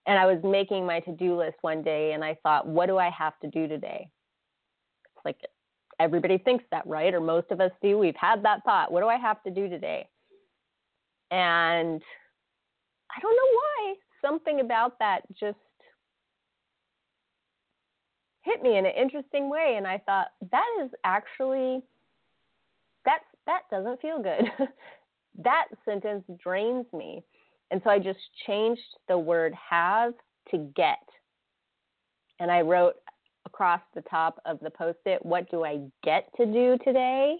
and 0.06 0.18
I 0.18 0.26
was 0.26 0.38
making 0.42 0.84
my 0.84 1.00
to 1.00 1.12
do 1.12 1.36
list 1.36 1.56
one 1.62 1.82
day 1.82 2.12
and 2.12 2.24
I 2.24 2.36
thought, 2.42 2.66
what 2.66 2.86
do 2.86 2.98
I 2.98 3.10
have 3.10 3.38
to 3.40 3.48
do 3.48 3.66
today? 3.66 4.08
It's 5.04 5.24
like 5.24 5.38
everybody 5.98 6.38
thinks 6.38 6.64
that, 6.70 6.86
right? 6.86 7.14
Or 7.14 7.20
most 7.20 7.50
of 7.50 7.60
us 7.60 7.70
do. 7.80 7.98
We've 7.98 8.14
had 8.16 8.44
that 8.44 8.64
thought. 8.64 8.92
What 8.92 9.00
do 9.00 9.08
I 9.08 9.16
have 9.16 9.42
to 9.44 9.50
do 9.50 9.68
today? 9.68 10.08
And 11.30 12.02
I 13.16 13.20
don't 13.20 13.36
know 13.36 13.52
why. 13.54 13.94
Something 14.24 14.60
about 14.60 14.98
that 15.00 15.22
just 15.38 15.58
hit 18.42 18.62
me 18.62 18.78
in 18.78 18.86
an 18.86 18.92
interesting 18.96 19.50
way. 19.50 19.74
And 19.76 19.86
I 19.86 19.98
thought, 19.98 20.28
that 20.50 20.66
is 20.82 20.90
actually, 21.04 21.82
that's, 23.04 23.24
that 23.46 23.62
doesn't 23.70 24.00
feel 24.00 24.22
good. 24.22 24.50
that 25.44 25.66
sentence 25.84 26.24
drains 26.42 26.86
me 26.92 27.22
and 27.72 27.80
so 27.82 27.90
I 27.90 27.98
just 27.98 28.18
changed 28.46 28.82
the 29.08 29.18
word 29.18 29.54
have 29.70 30.12
to 30.50 30.70
get. 30.76 31.02
And 32.38 32.50
I 32.50 32.60
wrote 32.60 32.96
across 33.46 33.80
the 33.94 34.02
top 34.02 34.40
of 34.44 34.60
the 34.60 34.68
post 34.68 34.98
it, 35.06 35.24
What 35.24 35.50
do 35.50 35.64
I 35.64 35.80
get 36.04 36.28
to 36.36 36.44
do 36.44 36.76
today? 36.84 37.36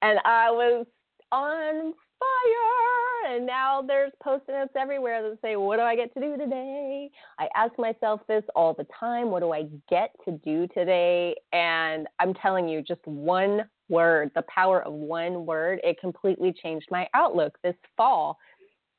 And 0.00 0.20
I 0.24 0.52
was 0.52 0.86
on 1.32 1.92
fire. 2.18 3.34
And 3.34 3.46
now 3.46 3.82
there's 3.82 4.12
post 4.22 4.44
notes 4.48 4.72
everywhere 4.76 5.22
that 5.22 5.38
say, 5.42 5.56
What 5.56 5.76
do 5.76 5.82
I 5.82 5.96
get 5.96 6.12
to 6.14 6.20
do 6.20 6.36
today? 6.36 7.10
I 7.38 7.48
ask 7.56 7.72
myself 7.78 8.20
this 8.28 8.44
all 8.56 8.74
the 8.74 8.86
time 8.98 9.30
What 9.30 9.40
do 9.40 9.52
I 9.52 9.66
get 9.88 10.10
to 10.24 10.32
do 10.44 10.66
today? 10.68 11.34
And 11.52 12.06
I'm 12.18 12.34
telling 12.34 12.68
you, 12.68 12.82
just 12.82 13.04
one 13.06 13.62
word, 13.88 14.30
the 14.34 14.44
power 14.54 14.82
of 14.82 14.92
one 14.92 15.46
word, 15.46 15.80
it 15.82 16.00
completely 16.00 16.54
changed 16.62 16.86
my 16.90 17.08
outlook 17.14 17.58
this 17.62 17.76
fall 17.96 18.38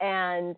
and 0.02 0.56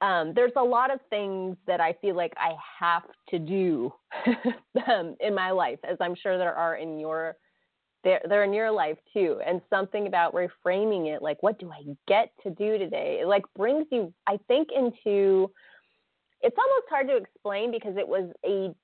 um, 0.00 0.32
there's 0.34 0.52
a 0.56 0.62
lot 0.62 0.92
of 0.92 1.00
things 1.08 1.56
that 1.66 1.80
I 1.80 1.94
feel 2.00 2.16
like 2.16 2.32
I 2.36 2.52
have 2.78 3.04
to 3.30 3.38
do 3.38 3.92
um, 4.86 5.16
in 5.20 5.34
my 5.34 5.50
life, 5.50 5.78
as 5.88 5.96
I'm 6.00 6.14
sure 6.14 6.36
there 6.36 6.54
are 6.54 6.76
in 6.76 6.98
your 6.98 7.36
they're, 8.04 8.20
they're 8.28 8.44
in 8.44 8.52
your 8.52 8.70
life 8.70 8.98
too. 9.12 9.40
And 9.44 9.60
something 9.70 10.06
about 10.06 10.34
reframing 10.34 11.14
it, 11.14 11.22
like 11.22 11.42
what 11.42 11.58
do 11.58 11.70
I 11.72 11.82
get 12.06 12.30
to 12.42 12.50
do 12.50 12.78
today? 12.78 13.18
It 13.22 13.26
like 13.26 13.44
brings 13.56 13.86
you, 13.90 14.12
I 14.26 14.38
think, 14.46 14.68
into 14.74 15.50
it's 16.42 16.56
almost 16.58 16.86
hard 16.90 17.08
to 17.08 17.16
explain 17.16 17.70
because 17.70 17.96
it 17.96 18.06
was 18.06 18.30
a 18.44 18.74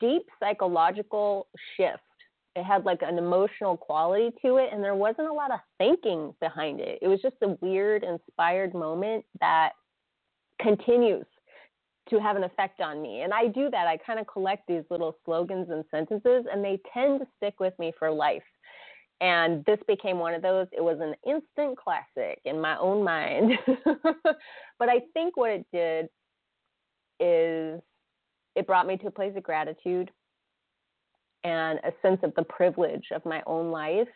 deep 0.00 0.22
psychological 0.40 1.48
shift 1.76 1.98
it 2.56 2.62
had 2.62 2.84
like 2.84 3.02
an 3.02 3.18
emotional 3.18 3.76
quality 3.76 4.30
to 4.42 4.56
it 4.58 4.70
and 4.72 4.82
there 4.82 4.94
wasn't 4.94 5.26
a 5.26 5.32
lot 5.32 5.50
of 5.52 5.58
thinking 5.78 6.34
behind 6.40 6.80
it 6.80 6.98
it 7.02 7.08
was 7.08 7.20
just 7.20 7.36
a 7.42 7.56
weird 7.60 8.04
inspired 8.04 8.74
moment 8.74 9.24
that 9.40 9.70
continues 10.60 11.26
to 12.10 12.20
have 12.20 12.36
an 12.36 12.44
effect 12.44 12.80
on 12.80 13.00
me 13.02 13.22
and 13.22 13.32
i 13.32 13.46
do 13.46 13.70
that 13.70 13.86
i 13.86 13.96
kind 13.96 14.18
of 14.18 14.26
collect 14.26 14.66
these 14.66 14.84
little 14.90 15.16
slogans 15.24 15.68
and 15.70 15.84
sentences 15.90 16.44
and 16.52 16.64
they 16.64 16.78
tend 16.92 17.20
to 17.20 17.26
stick 17.36 17.54
with 17.60 17.76
me 17.78 17.92
for 17.98 18.10
life 18.10 18.42
and 19.20 19.64
this 19.64 19.78
became 19.86 20.18
one 20.18 20.34
of 20.34 20.42
those 20.42 20.66
it 20.72 20.82
was 20.82 20.98
an 21.00 21.14
instant 21.26 21.78
classic 21.78 22.40
in 22.44 22.60
my 22.60 22.76
own 22.78 23.02
mind 23.04 23.52
but 24.78 24.88
i 24.88 25.00
think 25.12 25.36
what 25.36 25.50
it 25.50 25.66
did 25.72 26.08
is 27.20 27.80
it 28.54 28.66
brought 28.66 28.86
me 28.86 28.96
to 28.96 29.06
a 29.06 29.10
place 29.10 29.32
of 29.36 29.42
gratitude 29.42 30.10
and 31.44 31.78
a 31.84 31.92
sense 32.02 32.20
of 32.22 32.34
the 32.34 32.42
privilege 32.42 33.06
of 33.14 33.24
my 33.24 33.42
own 33.46 33.70
life. 33.70 34.08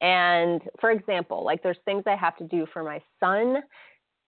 And 0.00 0.60
for 0.80 0.90
example, 0.90 1.44
like 1.44 1.62
there's 1.62 1.78
things 1.84 2.04
I 2.06 2.14
have 2.14 2.36
to 2.36 2.44
do 2.44 2.66
for 2.72 2.84
my 2.84 3.02
son. 3.18 3.56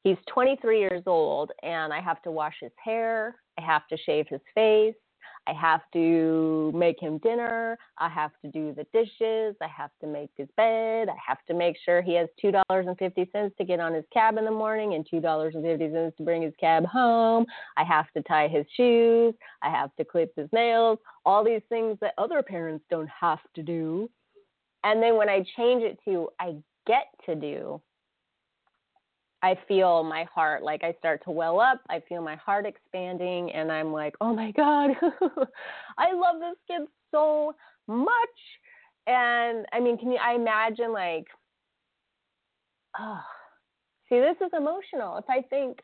He's 0.02 0.16
23 0.32 0.80
years 0.80 1.02
old, 1.06 1.52
and 1.62 1.92
I 1.92 2.00
have 2.00 2.22
to 2.22 2.30
wash 2.30 2.56
his 2.60 2.72
hair, 2.82 3.36
I 3.58 3.62
have 3.62 3.86
to 3.88 3.96
shave 3.98 4.26
his 4.28 4.40
face, 4.54 4.94
I 5.46 5.52
have 5.52 5.80
to 5.94 6.70
make 6.74 7.00
him 7.00 7.18
dinner. 7.18 7.78
I 7.98 8.08
have 8.08 8.32
to 8.42 8.50
do 8.50 8.74
the 8.74 8.86
dishes. 8.92 9.56
I 9.60 9.66
have 9.66 9.90
to 10.00 10.06
make 10.06 10.30
his 10.36 10.48
bed. 10.56 11.08
I 11.08 11.16
have 11.26 11.38
to 11.48 11.54
make 11.54 11.76
sure 11.84 12.02
he 12.02 12.14
has 12.14 12.28
$2.50 12.42 13.56
to 13.56 13.64
get 13.64 13.80
on 13.80 13.94
his 13.94 14.04
cab 14.12 14.36
in 14.36 14.44
the 14.44 14.50
morning 14.50 14.94
and 14.94 15.06
$2.50 15.10 16.16
to 16.16 16.22
bring 16.22 16.42
his 16.42 16.54
cab 16.60 16.84
home. 16.84 17.46
I 17.76 17.84
have 17.84 18.10
to 18.12 18.22
tie 18.22 18.48
his 18.48 18.66
shoes. 18.76 19.34
I 19.62 19.70
have 19.70 19.94
to 19.96 20.04
clip 20.04 20.32
his 20.36 20.48
nails. 20.52 20.98
All 21.24 21.42
these 21.42 21.62
things 21.68 21.98
that 22.00 22.14
other 22.18 22.42
parents 22.42 22.84
don't 22.90 23.10
have 23.20 23.40
to 23.54 23.62
do. 23.62 24.10
And 24.84 25.02
then 25.02 25.16
when 25.16 25.28
I 25.28 25.44
change 25.56 25.82
it 25.82 25.98
to 26.04 26.28
I 26.38 26.56
get 26.86 27.06
to 27.26 27.34
do, 27.34 27.80
I 29.42 29.56
feel 29.66 30.04
my 30.04 30.24
heart 30.24 30.62
like 30.62 30.84
I 30.84 30.92
start 30.98 31.22
to 31.24 31.30
well 31.30 31.60
up. 31.60 31.80
I 31.88 32.00
feel 32.08 32.22
my 32.22 32.36
heart 32.36 32.66
expanding, 32.66 33.50
and 33.52 33.72
I'm 33.72 33.92
like, 33.92 34.14
oh 34.20 34.34
my 34.34 34.50
God, 34.52 34.90
I 35.98 36.12
love 36.12 36.36
this 36.40 36.58
kid 36.68 36.86
so 37.10 37.54
much. 37.86 38.10
And 39.06 39.64
I 39.72 39.80
mean, 39.80 39.96
can 39.96 40.12
you, 40.12 40.18
I 40.22 40.34
imagine 40.34 40.92
like, 40.92 41.24
oh, 42.98 43.20
see, 44.08 44.20
this 44.20 44.36
is 44.44 44.52
emotional. 44.56 45.16
If 45.16 45.24
I 45.28 45.42
think, 45.48 45.78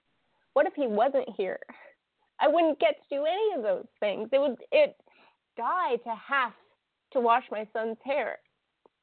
what 0.52 0.66
if 0.66 0.74
he 0.74 0.86
wasn't 0.86 1.28
here? 1.36 1.58
I 2.40 2.48
wouldn't 2.48 2.78
get 2.78 2.96
to 3.08 3.16
do 3.16 3.24
any 3.24 3.56
of 3.56 3.62
those 3.62 3.86
things. 3.98 4.28
It 4.30 4.38
would, 4.38 4.56
it 4.70 4.94
die 5.56 5.96
to 6.04 6.14
have 6.28 6.52
to 7.14 7.20
wash 7.20 7.44
my 7.50 7.66
son's 7.72 7.96
hair. 8.04 8.36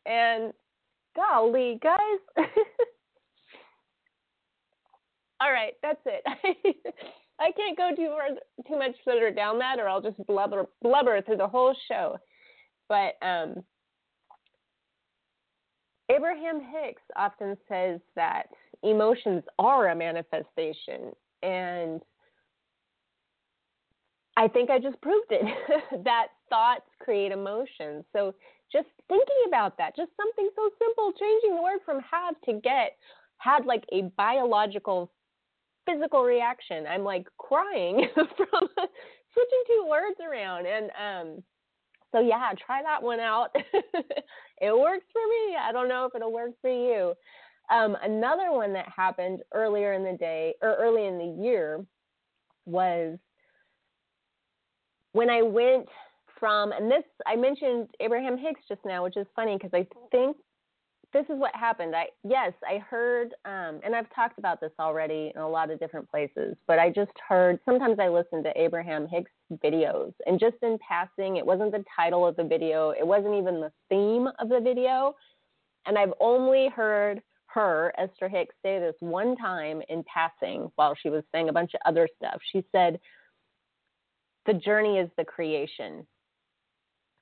And 0.06 0.54
golly, 1.16 1.80
guys. 1.82 2.46
all 5.44 5.52
right, 5.52 5.74
that's 5.82 6.00
it. 6.06 6.24
I 7.40 7.52
can't 7.52 7.78
go 7.78 7.90
too 7.96 8.10
far, 8.10 8.30
too 8.68 8.78
much 8.78 8.96
further 9.04 9.30
down 9.32 9.60
that, 9.60 9.78
or 9.78 9.90
I'll 9.90 10.02
just 10.02 10.26
blubber 10.26 10.68
blubber 10.82 11.22
through 11.22 11.38
the 11.38 11.48
whole 11.48 11.76
show. 11.90 12.18
But 12.88 13.16
um, 13.22 13.56
Abraham 16.10 16.62
Hicks 16.62 17.02
often 17.18 17.58
says 17.68 18.00
that 18.16 18.44
emotions 18.84 19.44
are 19.60 19.90
a 19.90 19.96
manifestation, 19.96 21.12
and 21.42 22.02
I 24.38 24.48
think 24.48 24.70
I 24.70 24.80
just 24.80 25.02
proved 25.02 25.32
it 25.32 25.44
that 26.06 26.28
thoughts 26.50 26.88
create 27.00 27.34
emotions. 27.34 28.06
So 28.14 28.34
just 28.72 28.88
thinking 29.10 29.44
about 29.48 29.78
that, 29.78 29.96
just 29.96 30.12
something 30.16 30.50
so 30.56 30.70
simple, 30.80 31.12
changing 31.20 31.58
the 31.58 31.62
word 31.62 31.80
from 31.86 32.00
have 32.10 32.36
to 32.46 32.62
get, 32.62 32.96
had 33.38 33.66
like 33.66 33.84
a 33.92 34.04
biological 34.16 35.12
physical 35.86 36.24
reaction. 36.24 36.86
I'm 36.88 37.04
like 37.04 37.28
crying 37.38 38.08
from 38.14 38.68
switching 39.34 39.64
two 39.68 39.86
words 39.90 40.18
around. 40.22 40.66
And 40.66 40.92
um, 41.00 41.44
so, 42.12 42.20
yeah, 42.20 42.52
try 42.66 42.82
that 42.84 43.02
one 43.02 43.20
out. 43.20 43.50
it 44.62 44.78
works 44.78 45.06
for 45.12 45.22
me. 45.28 45.56
I 45.60 45.72
don't 45.72 45.90
know 45.90 46.06
if 46.06 46.16
it'll 46.16 46.32
work 46.32 46.52
for 46.62 46.70
you. 46.70 47.14
Um, 47.74 47.98
another 48.04 48.52
one 48.52 48.74
that 48.74 48.88
happened 48.96 49.40
earlier 49.54 49.94
in 49.94 50.04
the 50.04 50.18
day 50.18 50.54
or 50.62 50.76
early 50.76 51.08
in 51.08 51.18
the 51.18 51.44
year 51.44 51.84
was 52.66 53.18
when 55.14 55.30
I 55.30 55.42
went 55.42 55.88
from, 56.40 56.72
and 56.72 56.92
this, 56.92 57.04
I 57.26 57.36
mentioned 57.36 57.88
Abraham 58.00 58.38
Hicks 58.38 58.62
just 58.68 58.82
now, 58.86 59.04
which 59.04 59.18
is 59.18 59.26
funny 59.36 59.58
because 59.58 59.72
I 59.74 59.88
think 60.12 60.38
this 61.14 61.26
is 61.30 61.40
what 61.40 61.56
happened. 61.56 61.96
I 61.96 62.08
yes, 62.24 62.54
I 62.68 62.80
heard, 62.80 63.34
um, 63.46 63.80
and 63.84 63.96
I've 63.96 64.14
talked 64.14 64.40
about 64.40 64.60
this 64.60 64.72
already 64.80 65.32
in 65.36 65.42
a 65.42 65.48
lot 65.48 65.70
of 65.70 65.80
different 65.80 66.10
places. 66.10 66.56
But 66.68 66.80
I 66.80 66.90
just 66.90 67.12
heard. 67.28 67.60
Sometimes 67.66 68.00
I 68.00 68.10
listen 68.10 68.44
to 68.44 68.52
Abraham 68.60 69.08
Hicks 69.08 69.32
videos, 69.64 70.14
and 70.26 70.40
just 70.40 70.56
in 70.64 70.78
passing, 70.88 71.38
it 71.38 71.46
wasn't 71.46 71.72
the 71.72 71.86
title 71.96 72.28
of 72.28 72.36
the 72.36 72.44
video. 72.44 72.90
It 72.90 73.06
wasn't 73.06 73.36
even 73.36 73.62
the 73.62 73.72
theme 73.90 74.28
of 74.40 74.50
the 74.50 74.60
video, 74.60 75.16
and 75.86 75.98
I've 75.98 76.14
only 76.20 76.70
heard 76.70 77.22
her, 77.46 77.94
Esther 78.00 78.28
Hicks, 78.28 78.56
say 78.64 78.80
this 78.80 78.96
one 79.00 79.38
time 79.38 79.84
in 79.90 80.04
passing 80.12 80.72
while 80.76 80.96
she 80.96 81.10
was 81.10 81.24
saying 81.32 81.50
a 81.50 81.54
bunch 81.54 81.76
of 81.76 81.82
other 81.86 82.08
stuff. 82.18 82.40
She 82.52 82.66
said, 82.72 83.00
"The 84.48 84.56
journey 84.56 84.98
is 84.98 85.10
the 85.16 85.26
creation," 85.26 86.08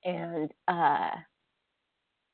and 0.04 0.50
uh, 0.66 1.10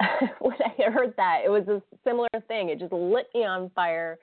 when 0.40 0.56
I 0.64 0.90
heard 0.90 1.14
that, 1.16 1.42
it 1.44 1.48
was 1.48 1.66
a 1.68 1.82
similar 2.04 2.28
thing. 2.46 2.68
It 2.68 2.78
just 2.78 2.92
lit 2.92 3.26
me 3.34 3.44
on 3.44 3.70
fire. 3.74 4.18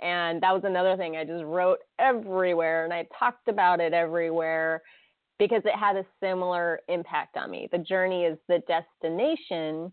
And 0.00 0.42
that 0.42 0.52
was 0.52 0.62
another 0.64 0.96
thing 0.96 1.16
I 1.16 1.24
just 1.24 1.44
wrote 1.44 1.78
everywhere 1.98 2.84
and 2.84 2.92
I 2.92 3.06
talked 3.18 3.48
about 3.48 3.80
it 3.80 3.94
everywhere 3.94 4.82
because 5.38 5.62
it 5.64 5.74
had 5.74 5.96
a 5.96 6.04
similar 6.22 6.80
impact 6.88 7.36
on 7.36 7.50
me. 7.50 7.68
The 7.72 7.78
journey 7.78 8.24
is 8.24 8.38
the 8.48 8.62
destination 8.68 9.92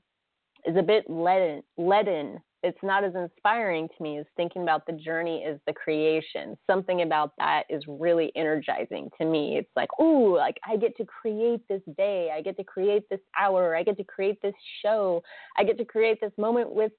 is 0.66 0.76
a 0.78 0.84
bit 0.84 1.06
leaden, 1.10 1.64
leaden 1.78 2.42
it's 2.64 2.82
not 2.82 3.04
as 3.04 3.14
inspiring 3.14 3.90
to 3.90 4.04
me 4.04 4.18
as 4.18 4.26
thinking 4.38 4.62
about 4.62 4.86
the 4.88 4.94
journey 4.94 5.44
is 5.44 5.60
the 5.68 5.74
creation. 5.74 6.58
Something 6.66 7.02
about 7.02 7.34
that 7.38 7.64
is 7.70 7.84
really 7.88 8.32
energizing 8.36 9.10
to 9.20 9.26
me. 9.26 9.58
It's 9.58 9.70
like, 9.76 9.90
ooh, 10.02 10.38
like 10.38 10.58
I 10.68 10.78
get 10.78 10.96
to 10.98 11.06
create 11.06 11.68
this 11.68 11.82
day, 11.98 12.32
I 12.34 12.42
get 12.42 12.56
to 12.58 12.64
create 12.64 13.10
this 13.10 13.20
hour, 13.38 13.76
I 13.76 13.84
get 13.84 13.98
to 13.98 14.04
create 14.06 14.42
this 14.42 14.54
show, 14.82 15.22
I 15.58 15.66
get 15.66 15.78
to 15.78 15.86
create 15.86 16.22
this 16.22 16.32
moment 16.38 16.74
with 16.74 16.94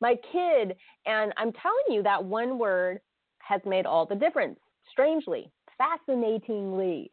my 0.00 0.14
kid. 0.32 0.76
And 1.06 1.32
I'm 1.36 1.52
telling 1.52 1.90
you 1.90 2.02
that 2.04 2.22
one 2.22 2.56
word 2.56 3.00
has 3.40 3.60
made 3.66 3.86
all 3.86 4.06
the 4.06 4.14
difference. 4.14 4.60
Strangely, 4.92 5.50
fascinatingly, 5.76 7.10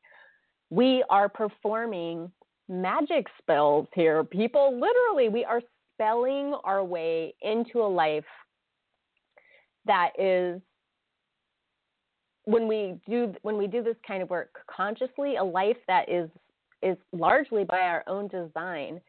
we 0.69 1.03
are 1.10 1.29
performing 1.29 2.31
magic 2.69 3.25
spells 3.41 3.88
here. 3.95 4.23
People, 4.23 4.79
literally, 4.79 5.29
we 5.29 5.45
are 5.45 5.62
spelling 5.97 6.55
our 6.63 6.83
way 6.83 7.33
into 7.41 7.81
a 7.81 7.88
life 7.88 8.23
that 9.86 10.12
is 10.19 10.62
when 12.45 12.67
we 12.67 12.99
do 13.10 13.33
when 13.41 13.57
we 13.57 13.67
do 13.67 13.83
this 13.83 13.95
kind 14.07 14.21
of 14.21 14.29
work 14.29 14.49
consciously 14.73 15.38
a 15.38 15.43
life 15.43 15.77
that 15.88 16.07
is 16.10 16.29
is 16.83 16.97
largely 17.12 17.63
by 17.63 17.79
our 17.79 18.03
own 18.07 18.27
design. 18.27 19.01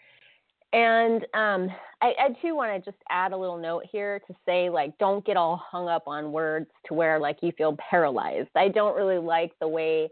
And 0.72 1.22
um, 1.34 1.70
I, 2.02 2.12
I 2.20 2.28
too 2.42 2.54
want 2.54 2.72
to 2.72 2.90
just 2.90 3.02
add 3.10 3.32
a 3.32 3.36
little 3.36 3.58
note 3.58 3.84
here 3.90 4.20
to 4.26 4.34
say 4.46 4.70
like 4.70 4.96
don't 4.98 5.24
get 5.24 5.36
all 5.36 5.62
hung 5.70 5.88
up 5.88 6.04
on 6.06 6.32
words 6.32 6.68
to 6.86 6.94
where 6.94 7.18
like 7.18 7.38
you 7.42 7.52
feel 7.56 7.76
paralyzed. 7.90 8.50
I 8.56 8.68
don't 8.68 8.96
really 8.96 9.18
like 9.18 9.52
the 9.60 9.68
way 9.68 10.08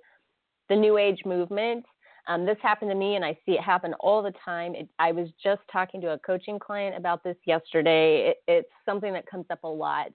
the 0.68 0.76
new 0.76 0.98
age 0.98 1.22
movement 1.24 1.84
um, 2.26 2.44
this 2.44 2.56
happened 2.62 2.90
to 2.90 2.96
me, 2.96 3.16
and 3.16 3.24
I 3.24 3.38
see 3.46 3.52
it 3.52 3.60
happen 3.60 3.94
all 4.00 4.22
the 4.22 4.32
time. 4.44 4.74
It, 4.74 4.88
I 4.98 5.12
was 5.12 5.28
just 5.42 5.60
talking 5.72 6.00
to 6.02 6.12
a 6.12 6.18
coaching 6.18 6.58
client 6.58 6.96
about 6.96 7.22
this 7.22 7.36
yesterday. 7.44 8.30
It, 8.30 8.36
it's 8.48 8.70
something 8.84 9.12
that 9.12 9.26
comes 9.26 9.46
up 9.50 9.62
a 9.64 9.68
lot, 9.68 10.08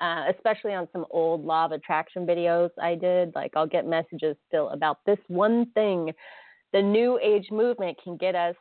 uh, 0.00 0.24
especially 0.34 0.74
on 0.74 0.88
some 0.92 1.04
old 1.10 1.44
law 1.44 1.66
of 1.66 1.72
attraction 1.72 2.26
videos 2.26 2.70
I 2.80 2.94
did. 2.94 3.34
Like, 3.34 3.52
I'll 3.54 3.66
get 3.66 3.86
messages 3.86 4.36
still 4.46 4.70
about 4.70 4.98
this 5.04 5.18
one 5.28 5.66
thing. 5.74 6.12
The 6.72 6.82
new 6.82 7.18
age 7.22 7.48
movement 7.50 7.98
can 8.02 8.16
get 8.16 8.34
us 8.34 8.54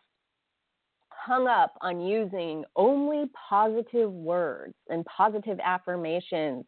hung 1.09 1.47
up 1.47 1.73
on 1.81 1.99
using 1.99 2.63
only 2.75 3.25
positive 3.49 4.11
words 4.11 4.75
and 4.89 5.05
positive 5.05 5.59
affirmations 5.63 6.65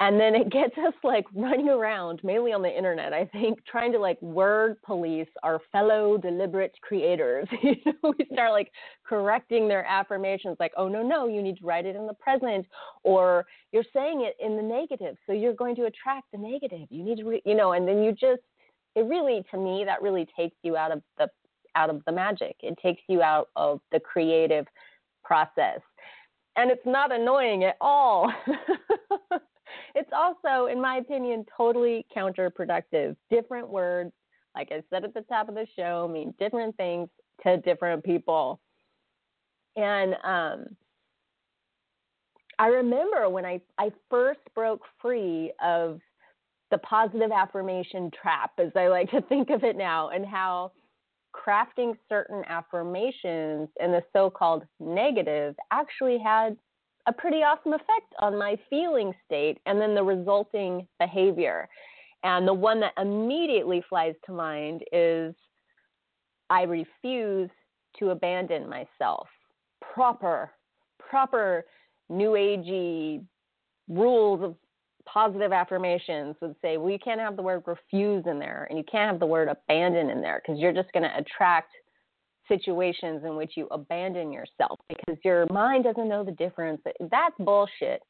and 0.00 0.18
then 0.18 0.34
it 0.34 0.50
gets 0.50 0.76
us 0.78 0.94
like 1.02 1.24
running 1.34 1.68
around 1.68 2.20
mainly 2.22 2.52
on 2.52 2.62
the 2.62 2.76
internet 2.76 3.12
i 3.12 3.24
think 3.26 3.58
trying 3.66 3.92
to 3.92 3.98
like 3.98 4.20
word 4.22 4.80
police 4.82 5.28
our 5.42 5.60
fellow 5.72 6.16
deliberate 6.16 6.74
creators. 6.82 7.46
You 7.62 7.74
know 7.84 8.14
we 8.18 8.26
start 8.32 8.52
like 8.52 8.70
correcting 9.06 9.68
their 9.68 9.84
affirmations 9.84 10.56
like 10.60 10.72
oh 10.76 10.88
no 10.88 11.02
no 11.02 11.26
you 11.26 11.42
need 11.42 11.58
to 11.58 11.66
write 11.66 11.86
it 11.86 11.96
in 11.96 12.06
the 12.06 12.14
present 12.14 12.66
or 13.02 13.44
you're 13.72 13.84
saying 13.92 14.22
it 14.22 14.36
in 14.44 14.56
the 14.56 14.62
negative 14.62 15.16
so 15.26 15.32
you're 15.32 15.54
going 15.54 15.76
to 15.76 15.84
attract 15.84 16.26
the 16.32 16.38
negative. 16.38 16.86
You 16.90 17.02
need 17.04 17.18
to 17.18 17.24
re-, 17.24 17.42
you 17.44 17.54
know 17.54 17.72
and 17.72 17.86
then 17.86 18.02
you 18.02 18.12
just 18.12 18.42
it 18.94 19.04
really 19.04 19.44
to 19.50 19.58
me 19.58 19.84
that 19.84 20.02
really 20.02 20.26
takes 20.36 20.56
you 20.62 20.76
out 20.76 20.92
of 20.92 21.02
the 21.18 21.28
out 21.76 21.90
of 21.90 22.02
the 22.06 22.12
magic. 22.12 22.56
It 22.62 22.76
takes 22.82 23.02
you 23.08 23.22
out 23.22 23.48
of 23.56 23.80
the 23.92 24.00
creative 24.00 24.66
process. 25.24 25.80
And 26.56 26.70
it's 26.70 26.86
not 26.86 27.12
annoying 27.12 27.64
at 27.64 27.76
all 27.80 28.32
it's 30.08 30.14
also, 30.16 30.66
in 30.66 30.80
my 30.80 30.96
opinion, 30.96 31.44
totally 31.54 32.06
counterproductive. 32.16 33.14
Different 33.30 33.68
words, 33.68 34.12
like 34.56 34.72
I 34.72 34.82
said 34.88 35.04
at 35.04 35.12
the 35.12 35.20
top 35.22 35.48
of 35.48 35.54
the 35.54 35.66
show, 35.76 36.08
mean 36.10 36.32
different 36.38 36.76
things 36.76 37.08
to 37.42 37.58
different 37.58 38.02
people. 38.04 38.58
And 39.76 40.14
um, 40.24 40.76
I 42.58 42.68
remember 42.68 43.28
when 43.28 43.44
I, 43.44 43.60
I 43.78 43.92
first 44.08 44.40
broke 44.54 44.80
free 45.00 45.52
of 45.62 46.00
the 46.70 46.78
positive 46.78 47.30
affirmation 47.30 48.10
trap, 48.20 48.52
as 48.58 48.72
I 48.76 48.88
like 48.88 49.10
to 49.10 49.20
think 49.28 49.50
of 49.50 49.62
it 49.62 49.76
now, 49.76 50.08
and 50.08 50.24
how 50.24 50.72
crafting 51.36 51.96
certain 52.08 52.42
affirmations 52.48 53.68
in 53.78 53.92
the 53.92 54.02
so 54.14 54.30
called 54.30 54.64
negative 54.80 55.54
actually 55.70 56.18
had 56.18 56.56
a 57.08 57.12
pretty 57.12 57.38
awesome 57.38 57.72
effect 57.72 58.14
on 58.20 58.38
my 58.38 58.56
feeling 58.68 59.14
state 59.24 59.58
and 59.64 59.80
then 59.80 59.94
the 59.94 60.02
resulting 60.02 60.86
behavior. 61.00 61.66
And 62.22 62.46
the 62.46 62.54
one 62.54 62.80
that 62.80 62.92
immediately 63.00 63.82
flies 63.88 64.14
to 64.26 64.32
mind 64.32 64.82
is 64.92 65.34
I 66.50 66.62
refuse 66.62 67.48
to 67.98 68.10
abandon 68.10 68.68
myself. 68.68 69.26
Proper, 69.80 70.50
proper 70.98 71.64
new 72.10 72.32
agey 72.32 73.24
rules 73.88 74.42
of 74.42 74.54
positive 75.06 75.52
affirmations 75.52 76.36
would 76.42 76.56
say, 76.60 76.76
well, 76.76 76.90
you 76.90 76.98
can't 76.98 77.20
have 77.20 77.36
the 77.36 77.42
word 77.42 77.62
refuse 77.66 78.24
in 78.26 78.38
there 78.38 78.66
and 78.68 78.78
you 78.78 78.84
can't 78.90 79.10
have 79.10 79.20
the 79.20 79.26
word 79.26 79.48
abandon 79.48 80.10
in 80.10 80.20
there 80.20 80.42
because 80.44 80.60
you're 80.60 80.74
just 80.74 80.92
going 80.92 81.04
to 81.04 81.16
attract 81.16 81.72
situations 82.48 83.22
in 83.24 83.36
which 83.36 83.52
you 83.56 83.66
abandon 83.70 84.32
yourself 84.32 84.78
because 84.88 85.18
your 85.24 85.46
mind 85.52 85.84
doesn't 85.84 86.08
know 86.08 86.24
the 86.24 86.32
difference. 86.32 86.80
That's 87.10 87.34
bullshit. 87.38 88.02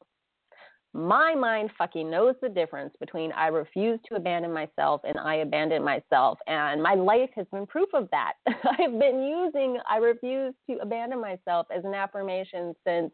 My 0.93 1.35
mind 1.35 1.69
fucking 1.77 2.09
knows 2.09 2.33
the 2.41 2.49
difference 2.49 2.95
between 2.99 3.31
I 3.33 3.47
refuse 3.47 3.99
to 4.07 4.15
abandon 4.15 4.51
myself 4.51 5.01
and 5.03 5.19
I 5.19 5.35
abandon 5.35 5.83
myself. 5.83 6.39
And 6.47 6.81
my 6.81 6.95
life 6.95 7.29
has 7.35 7.45
been 7.51 7.67
proof 7.67 7.89
of 7.93 8.09
that. 8.09 8.33
I've 8.47 8.97
been 8.97 9.21
using 9.21 9.77
I 9.87 9.97
refuse 9.97 10.55
to 10.67 10.77
abandon 10.81 11.21
myself 11.21 11.67
as 11.75 11.85
an 11.85 11.93
affirmation 11.93 12.73
since 12.87 13.11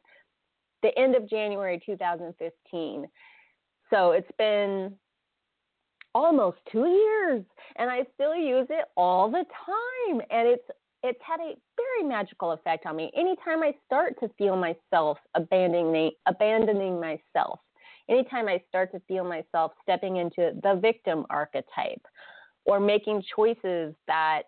the 0.84 0.98
end 0.98 1.16
of 1.16 1.30
January 1.30 1.82
2015. 1.86 3.08
So 3.90 4.12
it's 4.12 4.32
been 4.38 4.94
almost 6.14 6.58
two 6.72 6.86
years 6.88 7.44
and 7.76 7.92
I 7.92 8.04
still 8.14 8.36
use 8.36 8.68
it 8.70 8.86
all 8.96 9.30
the 9.30 9.44
time. 9.66 10.22
And 10.32 10.48
it's 10.48 10.64
it's 11.06 11.22
had 11.22 11.40
a 11.40 11.54
very 11.78 12.10
magical 12.10 12.52
effect 12.54 12.86
on 12.86 12.96
me. 12.96 13.12
Anytime 13.16 13.62
I 13.62 13.74
start 13.86 14.20
to 14.22 14.30
feel 14.38 14.56
myself 14.56 15.18
abandoning 15.36 16.12
abandoning 16.26 17.00
myself, 17.00 17.60
anytime 18.10 18.48
I 18.48 18.62
start 18.68 18.92
to 18.94 19.00
feel 19.08 19.24
myself 19.24 19.74
stepping 19.84 20.18
into 20.18 20.54
the 20.64 20.80
victim 20.82 21.26
archetype 21.30 22.02
or 22.66 22.80
making 22.80 23.24
choices 23.36 23.94
that 24.08 24.44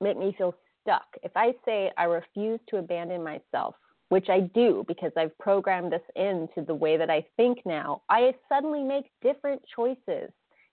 make 0.00 0.18
me 0.18 0.34
feel 0.36 0.54
stuck. 0.82 1.06
If 1.22 1.32
I 1.36 1.54
say 1.64 1.90
I 1.96 2.04
refuse 2.04 2.60
to 2.68 2.76
abandon 2.76 3.24
myself, 3.24 3.74
which 4.10 4.28
I 4.28 4.40
do 4.40 4.84
because 4.86 5.12
I've 5.16 5.36
programmed 5.38 5.90
this 5.90 6.02
into 6.14 6.66
the 6.66 6.74
way 6.74 6.98
that 6.98 7.08
I 7.08 7.24
think 7.38 7.60
now, 7.64 8.02
I 8.10 8.34
suddenly 8.50 8.82
make 8.82 9.06
different 9.22 9.62
choices. 9.74 10.30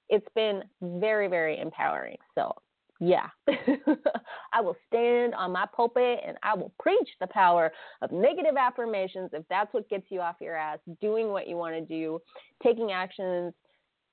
It's 0.09 0.27
been 0.35 0.63
very, 0.81 1.29
very 1.29 1.57
empowering. 1.57 2.17
So 2.35 2.53
yeah, 3.03 3.29
I 4.53 4.61
will 4.61 4.77
stand 4.87 5.33
on 5.33 5.51
my 5.51 5.65
pulpit 5.75 6.19
and 6.25 6.37
I 6.43 6.53
will 6.53 6.71
preach 6.79 7.09
the 7.19 7.25
power 7.25 7.71
of 8.03 8.11
negative 8.11 8.55
affirmations 8.57 9.31
if 9.33 9.43
that's 9.49 9.73
what 9.73 9.89
gets 9.89 10.05
you 10.09 10.21
off 10.21 10.35
your 10.39 10.55
ass, 10.55 10.77
doing 11.01 11.29
what 11.29 11.47
you 11.47 11.57
want 11.57 11.73
to 11.73 11.81
do, 11.81 12.21
taking 12.63 12.91
actions, 12.91 13.53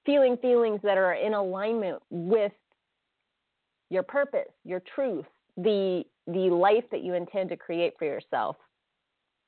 feeling 0.07 0.39
feelings 0.39 0.81
that 0.83 0.97
are 0.97 1.13
in 1.13 1.35
alignment 1.35 2.03
with 2.09 2.53
your 3.91 4.03
purpose, 4.03 4.49
your 4.65 4.81
truth, 4.95 5.27
the 5.59 6.03
the 6.27 6.49
life 6.51 6.85
that 6.91 7.03
you 7.03 7.13
intend 7.13 7.51
to 7.51 7.57
create 7.59 7.93
for 7.99 8.07
yourself. 8.07 8.57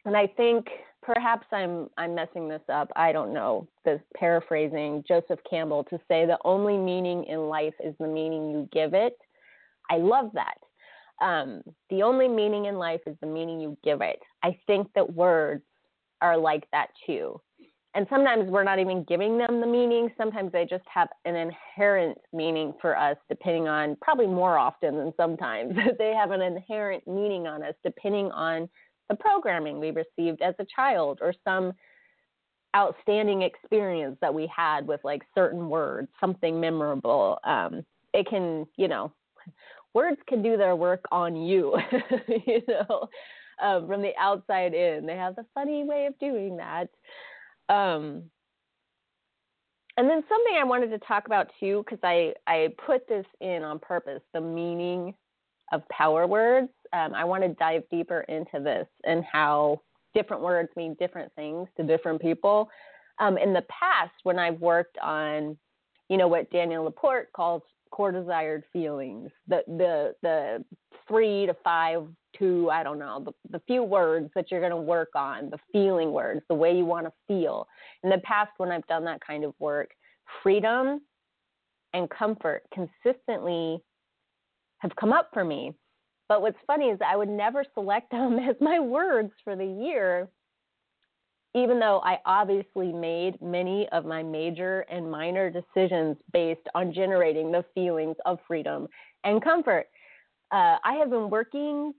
And 0.04 0.14
I 0.14 0.26
think 0.26 0.66
perhaps 1.02 1.46
I'm 1.50 1.88
I'm 1.96 2.14
messing 2.14 2.46
this 2.46 2.62
up. 2.70 2.90
I 2.94 3.10
don't 3.12 3.32
know. 3.32 3.66
This 3.86 4.02
paraphrasing 4.14 5.02
Joseph 5.08 5.40
Campbell 5.48 5.84
to 5.84 5.98
say 6.08 6.26
the 6.26 6.36
only 6.44 6.76
meaning 6.76 7.24
in 7.24 7.48
life 7.48 7.74
is 7.82 7.94
the 7.98 8.06
meaning 8.06 8.50
you 8.50 8.68
give 8.70 8.92
it 8.92 9.16
I 9.90 9.96
love 9.96 10.30
that. 10.34 10.56
Um, 11.24 11.62
the 11.90 12.02
only 12.02 12.28
meaning 12.28 12.66
in 12.66 12.76
life 12.76 13.00
is 13.06 13.16
the 13.20 13.26
meaning 13.26 13.60
you 13.60 13.76
give 13.84 14.00
it. 14.00 14.20
I 14.42 14.58
think 14.66 14.88
that 14.94 15.12
words 15.12 15.62
are 16.22 16.38
like 16.38 16.66
that 16.72 16.88
too. 17.06 17.40
And 17.94 18.06
sometimes 18.08 18.48
we're 18.48 18.64
not 18.64 18.78
even 18.78 19.04
giving 19.04 19.36
them 19.36 19.60
the 19.60 19.66
meaning. 19.66 20.10
Sometimes 20.16 20.52
they 20.52 20.64
just 20.64 20.84
have 20.92 21.08
an 21.24 21.34
inherent 21.34 22.16
meaning 22.32 22.72
for 22.80 22.96
us, 22.96 23.16
depending 23.28 23.66
on, 23.66 23.96
probably 24.00 24.28
more 24.28 24.56
often 24.56 24.96
than 24.96 25.12
sometimes, 25.16 25.74
they 25.98 26.14
have 26.14 26.30
an 26.30 26.40
inherent 26.40 27.06
meaning 27.06 27.48
on 27.48 27.62
us, 27.64 27.74
depending 27.84 28.30
on 28.30 28.68
the 29.08 29.16
programming 29.16 29.80
we 29.80 29.90
received 29.90 30.40
as 30.40 30.54
a 30.60 30.66
child 30.74 31.18
or 31.20 31.34
some 31.42 31.72
outstanding 32.76 33.42
experience 33.42 34.16
that 34.20 34.32
we 34.32 34.48
had 34.54 34.86
with 34.86 35.00
like 35.02 35.22
certain 35.34 35.68
words, 35.68 36.08
something 36.20 36.60
memorable. 36.60 37.38
Um, 37.42 37.84
it 38.14 38.28
can, 38.28 38.66
you 38.76 38.86
know, 38.86 39.12
words 39.94 40.18
can 40.28 40.42
do 40.42 40.56
their 40.56 40.76
work 40.76 41.04
on 41.10 41.36
you, 41.36 41.76
you 42.46 42.62
know, 42.68 43.08
um, 43.62 43.86
from 43.86 44.02
the 44.02 44.12
outside 44.18 44.74
in. 44.74 45.06
They 45.06 45.16
have 45.16 45.36
the 45.36 45.46
funny 45.54 45.84
way 45.84 46.06
of 46.06 46.18
doing 46.18 46.56
that. 46.58 46.88
Um, 47.68 48.24
and 49.96 50.08
then 50.08 50.22
something 50.28 50.54
I 50.58 50.64
wanted 50.64 50.90
to 50.90 50.98
talk 51.00 51.26
about 51.26 51.48
too, 51.58 51.84
because 51.84 51.98
I, 52.02 52.32
I 52.46 52.68
put 52.86 53.06
this 53.08 53.26
in 53.40 53.62
on 53.62 53.78
purpose 53.78 54.22
the 54.32 54.40
meaning 54.40 55.14
of 55.72 55.86
power 55.88 56.26
words. 56.26 56.70
Um, 56.92 57.14
I 57.14 57.24
want 57.24 57.42
to 57.42 57.50
dive 57.50 57.82
deeper 57.90 58.20
into 58.22 58.60
this 58.60 58.86
and 59.04 59.24
how 59.30 59.82
different 60.14 60.42
words 60.42 60.70
mean 60.76 60.96
different 60.98 61.32
things 61.34 61.68
to 61.76 61.82
different 61.82 62.20
people. 62.20 62.68
Um, 63.18 63.36
in 63.36 63.52
the 63.52 63.62
past, 63.62 64.14
when 64.22 64.38
I've 64.38 64.60
worked 64.60 64.96
on, 64.98 65.56
you 66.08 66.16
know, 66.16 66.28
what 66.28 66.50
Danielle 66.50 66.84
LaPorte 66.84 67.32
calls 67.32 67.62
core 67.90 68.12
desired 68.12 68.64
feelings, 68.72 69.30
the 69.48 69.62
the 69.66 70.14
the 70.22 70.64
three 71.08 71.46
to 71.46 71.54
five 71.64 72.06
to 72.38 72.70
I 72.70 72.82
don't 72.82 72.98
know 72.98 73.22
the, 73.24 73.32
the 73.50 73.62
few 73.66 73.82
words 73.82 74.30
that 74.34 74.50
you're 74.50 74.60
going 74.60 74.70
to 74.70 74.76
work 74.76 75.10
on, 75.14 75.50
the 75.50 75.58
feeling 75.72 76.12
words, 76.12 76.42
the 76.48 76.54
way 76.54 76.76
you 76.76 76.84
want 76.84 77.06
to 77.06 77.12
feel. 77.26 77.66
In 78.02 78.10
the 78.10 78.18
past, 78.18 78.52
when 78.58 78.70
I've 78.70 78.86
done 78.86 79.04
that 79.04 79.20
kind 79.26 79.44
of 79.44 79.54
work, 79.58 79.90
freedom 80.42 81.00
and 81.92 82.08
comfort 82.10 82.62
consistently 82.72 83.82
have 84.78 84.94
come 84.96 85.12
up 85.12 85.30
for 85.32 85.44
me. 85.44 85.72
But 86.28 86.42
what's 86.42 86.58
funny 86.66 86.86
is 86.86 86.98
I 87.04 87.16
would 87.16 87.28
never 87.28 87.64
select 87.74 88.10
them 88.10 88.38
as 88.38 88.56
my 88.60 88.78
words 88.78 89.32
for 89.44 89.56
the 89.56 89.66
year, 89.66 90.28
even 91.54 91.80
though 91.80 92.00
I 92.04 92.18
obviously 92.26 92.92
made 92.92 93.40
many 93.42 93.88
of 93.92 94.04
my 94.04 94.22
major 94.22 94.80
and 94.90 95.10
minor 95.10 95.50
decisions 95.50 96.16
based 96.32 96.66
on 96.74 96.92
generating 96.92 97.50
the 97.50 97.64
feelings 97.74 98.16
of 98.24 98.38
freedom 98.46 98.86
and 99.24 99.42
comfort. 99.42 99.86
Uh, 100.52 100.76
I 100.84 100.94
have 100.98 101.10
been 101.10 101.30
working 101.30 101.92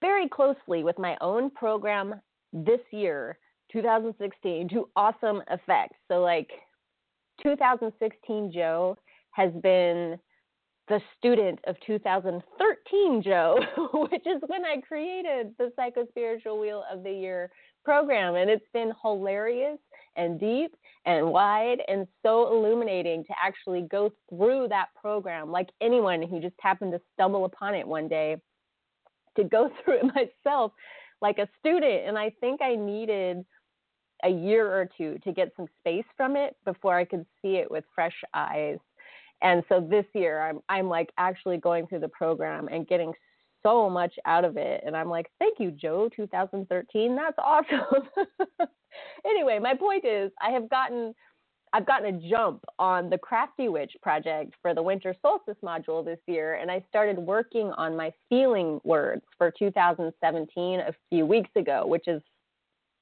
very 0.00 0.28
closely 0.28 0.84
with 0.84 0.98
my 0.98 1.16
own 1.20 1.50
program 1.50 2.20
this 2.52 2.80
year, 2.90 3.38
2016, 3.72 4.68
to 4.68 4.88
awesome 4.94 5.42
effect. 5.48 5.94
So, 6.08 6.20
like, 6.20 6.50
2016 7.42 8.52
Joe 8.52 8.96
has 9.32 9.52
been 9.62 10.18
the 10.88 11.00
student 11.18 11.58
of 11.66 11.76
2013 11.86 13.22
Joe, 13.22 13.58
which 13.94 14.26
is 14.26 14.42
when 14.46 14.64
I 14.64 14.80
created 14.86 15.54
the 15.58 15.72
Psychospiritual 15.78 16.60
Wheel 16.60 16.84
of 16.92 17.02
the 17.02 17.10
Year 17.10 17.50
program. 17.84 18.34
And 18.34 18.50
it's 18.50 18.66
been 18.72 18.92
hilarious 19.02 19.78
and 20.16 20.38
deep 20.38 20.74
and 21.06 21.26
wide 21.26 21.78
and 21.88 22.06
so 22.22 22.50
illuminating 22.52 23.24
to 23.24 23.34
actually 23.42 23.82
go 23.82 24.10
through 24.30 24.68
that 24.68 24.88
program 25.00 25.50
like 25.50 25.68
anyone 25.80 26.22
who 26.22 26.40
just 26.40 26.54
happened 26.60 26.92
to 26.92 27.00
stumble 27.12 27.44
upon 27.44 27.74
it 27.74 27.86
one 27.86 28.08
day 28.08 28.36
to 29.36 29.44
go 29.44 29.70
through 29.84 29.98
it 29.98 30.14
myself 30.14 30.72
like 31.20 31.38
a 31.38 31.48
student. 31.58 32.06
And 32.06 32.18
I 32.18 32.30
think 32.40 32.60
I 32.62 32.74
needed 32.74 33.44
a 34.22 34.28
year 34.28 34.66
or 34.66 34.88
two 34.96 35.18
to 35.24 35.32
get 35.32 35.52
some 35.56 35.66
space 35.80 36.04
from 36.16 36.36
it 36.36 36.56
before 36.64 36.96
I 36.96 37.04
could 37.04 37.26
see 37.42 37.56
it 37.56 37.70
with 37.70 37.84
fresh 37.94 38.14
eyes. 38.32 38.78
And 39.42 39.62
so 39.68 39.80
this 39.80 40.06
year 40.14 40.40
I'm 40.40 40.60
I'm 40.68 40.88
like 40.88 41.10
actually 41.18 41.58
going 41.58 41.86
through 41.86 42.00
the 42.00 42.08
program 42.08 42.68
and 42.68 42.86
getting 42.86 43.12
so 43.64 43.88
much 43.90 44.14
out 44.26 44.44
of 44.44 44.56
it 44.56 44.82
and 44.86 44.96
I'm 44.96 45.08
like, 45.08 45.30
"Thank 45.38 45.58
you, 45.58 45.70
Joe 45.70 46.08
2013. 46.14 47.16
That's 47.16 47.38
awesome." 47.38 48.08
anyway, 49.24 49.58
my 49.58 49.74
point 49.74 50.04
is 50.04 50.30
I 50.40 50.50
have 50.50 50.68
gotten 50.68 51.14
I've 51.74 51.86
gotten 51.86 52.14
a 52.14 52.30
jump 52.30 52.64
on 52.78 53.10
the 53.10 53.18
Crafty 53.18 53.68
Witch 53.68 53.96
project 54.00 54.54
for 54.62 54.74
the 54.74 54.82
winter 54.82 55.12
solstice 55.20 55.56
module 55.60 56.04
this 56.04 56.20
year, 56.28 56.54
and 56.54 56.70
I 56.70 56.84
started 56.88 57.18
working 57.18 57.72
on 57.72 57.96
my 57.96 58.12
feeling 58.28 58.80
words 58.84 59.22
for 59.36 59.50
2017 59.58 60.78
a 60.78 60.94
few 61.10 61.26
weeks 61.26 61.50
ago, 61.56 61.84
which 61.84 62.06
is 62.06 62.22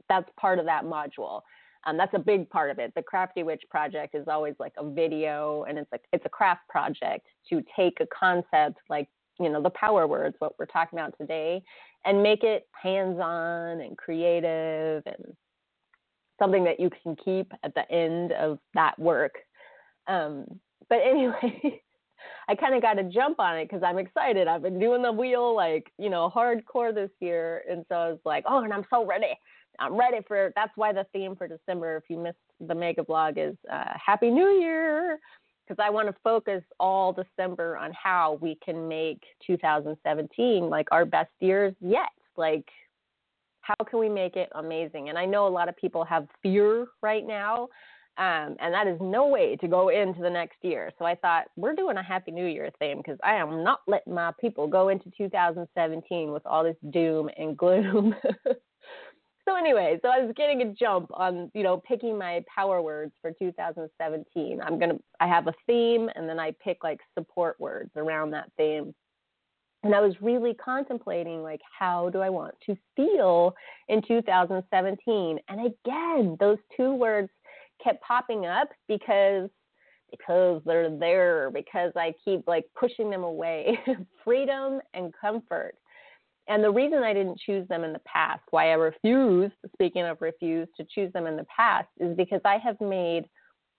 that's 0.08 0.28
part 0.40 0.58
of 0.58 0.64
that 0.64 0.84
module. 0.84 1.42
Um, 1.84 1.98
that's 1.98 2.14
a 2.14 2.18
big 2.18 2.48
part 2.48 2.70
of 2.70 2.78
it. 2.78 2.94
The 2.94 3.02
Crafty 3.02 3.42
Witch 3.42 3.62
project 3.68 4.14
is 4.14 4.26
always 4.26 4.54
like 4.58 4.72
a 4.78 4.88
video, 4.88 5.64
and 5.68 5.76
it's 5.76 5.92
like 5.92 6.04
it's 6.14 6.24
a 6.24 6.30
craft 6.30 6.66
project 6.70 7.26
to 7.50 7.62
take 7.76 7.98
a 8.00 8.06
concept 8.06 8.78
like 8.88 9.08
you 9.40 9.48
know 9.48 9.62
the 9.62 9.70
power 9.70 10.06
words, 10.06 10.36
what 10.38 10.58
we're 10.58 10.66
talking 10.66 10.98
about 10.98 11.14
today, 11.18 11.62
and 12.04 12.22
make 12.22 12.42
it 12.42 12.66
hands-on 12.80 13.80
and 13.80 13.96
creative 13.96 15.02
and 15.06 15.36
something 16.38 16.64
that 16.64 16.80
you 16.80 16.90
can 17.02 17.16
keep 17.16 17.52
at 17.62 17.74
the 17.74 17.90
end 17.90 18.32
of 18.32 18.58
that 18.74 18.98
work. 18.98 19.34
Um, 20.06 20.46
but 20.88 20.98
anyway. 21.04 21.80
I 22.48 22.54
kind 22.54 22.74
of 22.74 22.82
got 22.82 22.94
to 22.94 23.04
jump 23.04 23.40
on 23.40 23.58
it 23.58 23.64
because 23.68 23.82
I'm 23.84 23.98
excited. 23.98 24.46
I've 24.46 24.62
been 24.62 24.78
doing 24.78 25.02
the 25.02 25.12
wheel 25.12 25.56
like, 25.56 25.92
you 25.98 26.10
know, 26.10 26.30
hardcore 26.34 26.94
this 26.94 27.10
year. 27.20 27.62
And 27.68 27.84
so 27.88 27.94
I 27.94 28.08
was 28.10 28.18
like, 28.24 28.44
oh, 28.48 28.62
and 28.62 28.72
I'm 28.72 28.84
so 28.90 29.04
ready. 29.04 29.38
I'm 29.78 29.94
ready 29.98 30.18
for 30.26 30.52
that's 30.54 30.72
why 30.76 30.92
the 30.92 31.06
theme 31.12 31.34
for 31.36 31.48
December, 31.48 31.96
if 31.96 32.04
you 32.08 32.18
missed 32.18 32.36
the 32.60 32.74
mega 32.74 33.02
blog, 33.02 33.38
is 33.38 33.54
uh, 33.72 33.92
Happy 33.94 34.30
New 34.30 34.60
Year. 34.60 35.18
Because 35.66 35.82
I 35.84 35.90
want 35.90 36.08
to 36.08 36.14
focus 36.24 36.62
all 36.80 37.12
December 37.12 37.76
on 37.76 37.92
how 37.92 38.38
we 38.40 38.58
can 38.64 38.88
make 38.88 39.22
2017 39.46 40.68
like 40.68 40.88
our 40.90 41.04
best 41.04 41.30
years 41.40 41.74
yet. 41.80 42.10
Like, 42.36 42.66
how 43.60 43.74
can 43.88 44.00
we 44.00 44.08
make 44.08 44.36
it 44.36 44.48
amazing? 44.56 45.08
And 45.08 45.16
I 45.16 45.24
know 45.24 45.46
a 45.46 45.48
lot 45.48 45.68
of 45.68 45.76
people 45.76 46.04
have 46.04 46.26
fear 46.42 46.86
right 47.00 47.26
now. 47.26 47.68
Um, 48.18 48.56
and 48.60 48.74
that 48.74 48.86
is 48.86 48.98
no 49.00 49.26
way 49.26 49.56
to 49.56 49.68
go 49.68 49.88
into 49.88 50.20
the 50.20 50.28
next 50.28 50.58
year. 50.60 50.90
So 50.98 51.06
I 51.06 51.14
thought 51.14 51.44
we're 51.56 51.74
doing 51.74 51.96
a 51.96 52.02
Happy 52.02 52.30
New 52.30 52.44
Year 52.46 52.70
theme 52.78 52.98
because 52.98 53.18
I 53.24 53.36
am 53.36 53.64
not 53.64 53.80
letting 53.86 54.12
my 54.12 54.32
people 54.38 54.66
go 54.66 54.90
into 54.90 55.10
2017 55.16 56.30
with 56.30 56.44
all 56.44 56.62
this 56.62 56.76
doom 56.90 57.30
and 57.38 57.56
gloom. 57.56 58.14
so 59.44 59.56
anyway, 59.56 59.98
so 60.02 60.08
I 60.08 60.20
was 60.20 60.32
getting 60.36 60.62
a 60.62 60.72
jump 60.72 61.10
on, 61.14 61.50
you 61.54 61.62
know, 61.62 61.78
picking 61.78 62.16
my 62.16 62.44
power 62.52 62.80
words 62.80 63.12
for 63.20 63.32
2017. 63.32 64.60
I'm 64.62 64.78
going 64.78 64.90
to 64.90 65.00
I 65.20 65.26
have 65.26 65.48
a 65.48 65.54
theme 65.66 66.08
and 66.14 66.28
then 66.28 66.38
I 66.38 66.54
pick 66.62 66.84
like 66.84 67.00
support 67.18 67.58
words 67.58 67.90
around 67.96 68.30
that 68.30 68.50
theme. 68.56 68.94
And 69.84 69.96
I 69.96 70.00
was 70.00 70.14
really 70.20 70.54
contemplating 70.54 71.42
like 71.42 71.60
how 71.76 72.08
do 72.10 72.20
I 72.20 72.30
want 72.30 72.54
to 72.66 72.76
feel 72.94 73.54
in 73.88 74.00
2017? 74.06 75.38
And 75.48 75.60
again, 75.60 76.36
those 76.38 76.58
two 76.76 76.94
words 76.94 77.30
kept 77.82 78.02
popping 78.02 78.46
up 78.46 78.68
because 78.86 79.50
because 80.12 80.60
they're 80.66 80.96
there 80.96 81.50
because 81.50 81.90
I 81.96 82.14
keep 82.24 82.46
like 82.46 82.66
pushing 82.78 83.10
them 83.10 83.24
away. 83.24 83.78
Freedom 84.24 84.80
and 84.94 85.12
comfort. 85.20 85.74
And 86.52 86.62
the 86.62 86.70
reason 86.70 87.02
I 87.02 87.14
didn't 87.14 87.38
choose 87.38 87.66
them 87.68 87.82
in 87.82 87.94
the 87.94 88.00
past, 88.00 88.42
why 88.50 88.72
I 88.72 88.74
refused, 88.74 89.54
speaking 89.72 90.02
of 90.02 90.20
refused, 90.20 90.72
to 90.76 90.84
choose 90.84 91.10
them 91.14 91.26
in 91.26 91.34
the 91.34 91.46
past, 91.46 91.88
is 91.98 92.14
because 92.14 92.42
I 92.44 92.58
have 92.58 92.78
made 92.78 93.24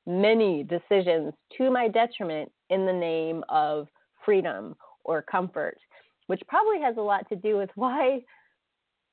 many 0.08 0.64
decisions 0.64 1.36
to 1.60 1.70
my 1.70 1.88
detriment 1.88 2.52
in 2.72 2.88
the 2.88 2.92
name 2.92 3.44
of 3.48 3.90
freedom 4.26 4.76
or 5.04 5.22
comfort, 5.22 5.78
which 6.26 6.42
probably 6.48 6.82
has 6.82 6.98
a 6.98 7.02
lot 7.02 7.30
to 7.30 7.36
do 7.36 7.58
with 7.58 7.70
why 7.76 8.22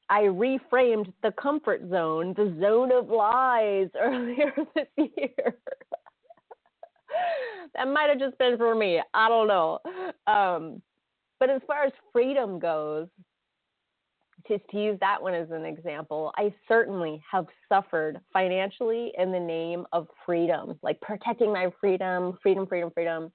I 0.09 0.23
reframed 0.23 1.13
the 1.23 1.33
comfort 1.33 1.83
zone, 1.91 2.33
the 2.39 2.57
zone 2.63 2.91
of 2.93 3.11
lies, 3.11 3.89
earlier 4.01 4.55
this 4.75 4.87
year. 4.97 5.55
that 7.75 7.89
might 7.89 8.09
have 8.09 8.19
just 8.19 8.39
been 8.39 8.57
for 8.57 8.75
me. 8.75 9.03
I 9.13 9.29
don't 9.29 9.49
know. 9.49 9.81
Um, 10.27 10.81
but 11.39 11.51
as 11.51 11.61
far 11.67 11.85
as 11.85 11.93
freedom 12.11 12.59
goes, 12.59 13.09
just 14.49 14.63
to 14.71 14.79
use 14.79 14.99
that 15.01 15.21
one 15.21 15.35
as 15.35 15.51
an 15.51 15.65
example, 15.65 16.33
I 16.37 16.53
certainly 16.69 17.23
have 17.31 17.47
suffered 17.69 18.21
financially 18.33 19.13
in 19.19 19.33
the 19.33 19.41
name 19.41 19.87
of 19.93 20.09
freedom, 20.27 20.79
like 20.83 21.01
protecting 21.01 21.53
my 21.53 21.71
freedom, 21.81 22.39
freedom, 22.43 22.67
freedom, 22.67 22.91
freedom. 22.93 23.33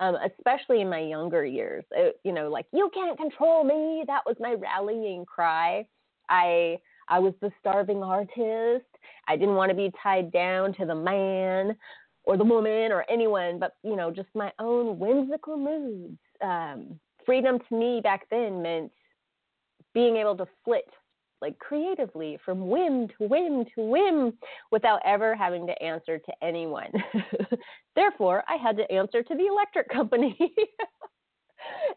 Um, 0.00 0.16
especially 0.38 0.80
in 0.80 0.88
my 0.88 1.00
younger 1.00 1.44
years, 1.44 1.84
it, 1.90 2.20
you 2.22 2.30
know, 2.30 2.48
like 2.48 2.66
you 2.72 2.88
can't 2.94 3.18
control 3.18 3.64
me. 3.64 4.04
That 4.06 4.22
was 4.24 4.36
my 4.38 4.54
rallying 4.54 5.24
cry. 5.24 5.86
I 6.28 6.78
I 7.08 7.18
was 7.18 7.34
the 7.40 7.50
starving 7.58 8.02
artist. 8.02 8.86
I 9.26 9.36
didn't 9.36 9.56
want 9.56 9.70
to 9.70 9.76
be 9.76 9.90
tied 10.00 10.30
down 10.30 10.72
to 10.74 10.86
the 10.86 10.94
man 10.94 11.76
or 12.22 12.36
the 12.36 12.44
woman 12.44 12.92
or 12.92 13.04
anyone, 13.10 13.58
but 13.58 13.72
you 13.82 13.96
know, 13.96 14.12
just 14.12 14.28
my 14.34 14.52
own 14.60 15.00
whimsical 15.00 15.56
moods. 15.56 16.18
Um, 16.42 17.00
freedom 17.26 17.58
to 17.68 17.74
me 17.74 18.00
back 18.02 18.26
then 18.30 18.62
meant 18.62 18.92
being 19.94 20.16
able 20.16 20.36
to 20.36 20.46
flit 20.64 20.84
like 21.40 21.58
creatively 21.58 22.38
from 22.44 22.68
whim 22.68 23.08
to 23.08 23.28
whim 23.28 23.64
to 23.74 23.82
whim 23.82 24.32
without 24.70 25.00
ever 25.04 25.34
having 25.34 25.66
to 25.66 25.82
answer 25.82 26.18
to 26.18 26.32
anyone. 26.42 26.90
Therefore, 27.96 28.42
I 28.48 28.56
had 28.56 28.76
to 28.76 28.90
answer 28.90 29.22
to 29.22 29.34
the 29.34 29.46
electric 29.46 29.88
company. 29.92 30.36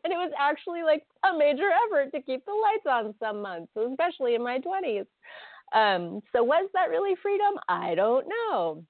and 0.04 0.14
it 0.14 0.18
was 0.18 0.32
actually 0.40 0.84
like 0.84 1.04
a 1.24 1.38
major 1.38 1.70
effort 1.86 2.12
to 2.12 2.22
keep 2.22 2.46
the 2.46 2.52
lights 2.52 2.86
on 2.90 3.16
some 3.20 3.42
months, 3.42 3.72
especially 3.76 4.36
in 4.36 4.44
my 4.44 4.60
20s. 4.60 5.06
Um, 5.74 6.22
so, 6.34 6.44
was 6.44 6.70
that 6.74 6.90
really 6.90 7.16
freedom? 7.22 7.54
I 7.70 7.96
don't 7.96 8.28
know. 8.28 8.84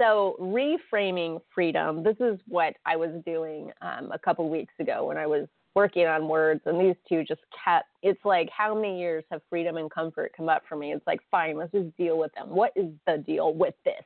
So, 0.00 0.36
reframing 0.40 1.40
freedom, 1.54 2.02
this 2.02 2.16
is 2.18 2.40
what 2.48 2.74
I 2.84 2.96
was 2.96 3.10
doing 3.24 3.70
um, 3.80 4.10
a 4.10 4.18
couple 4.18 4.48
weeks 4.50 4.74
ago 4.80 5.06
when 5.06 5.16
I 5.16 5.28
was 5.28 5.46
working 5.74 6.06
on 6.06 6.28
words 6.28 6.60
and 6.66 6.80
these 6.80 6.96
two 7.08 7.24
just 7.24 7.40
kept 7.64 7.86
it's 8.02 8.24
like 8.24 8.48
how 8.56 8.74
many 8.74 8.98
years 9.00 9.24
have 9.30 9.40
freedom 9.50 9.76
and 9.76 9.90
comfort 9.90 10.32
come 10.36 10.48
up 10.48 10.62
for 10.68 10.76
me 10.76 10.92
it's 10.92 11.06
like 11.06 11.20
fine 11.30 11.56
let's 11.56 11.72
just 11.72 11.96
deal 11.96 12.18
with 12.18 12.32
them 12.34 12.48
what 12.50 12.72
is 12.76 12.86
the 13.06 13.18
deal 13.18 13.54
with 13.54 13.74
this 13.84 14.04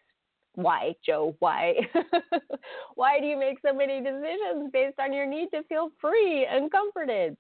Why, 0.55 0.95
Joe? 1.07 1.37
Why? 1.39 1.75
why 2.97 3.21
do 3.21 3.27
you 3.27 3.39
make 3.39 3.59
so 3.65 3.73
many 3.73 4.01
decisions 4.01 4.71
based 4.73 4.99
on 4.99 5.13
your 5.13 5.25
need 5.25 5.51
to 5.55 5.63
feel 5.69 5.91
free 6.01 6.47
and 6.51 6.69
comforted? 6.71 7.37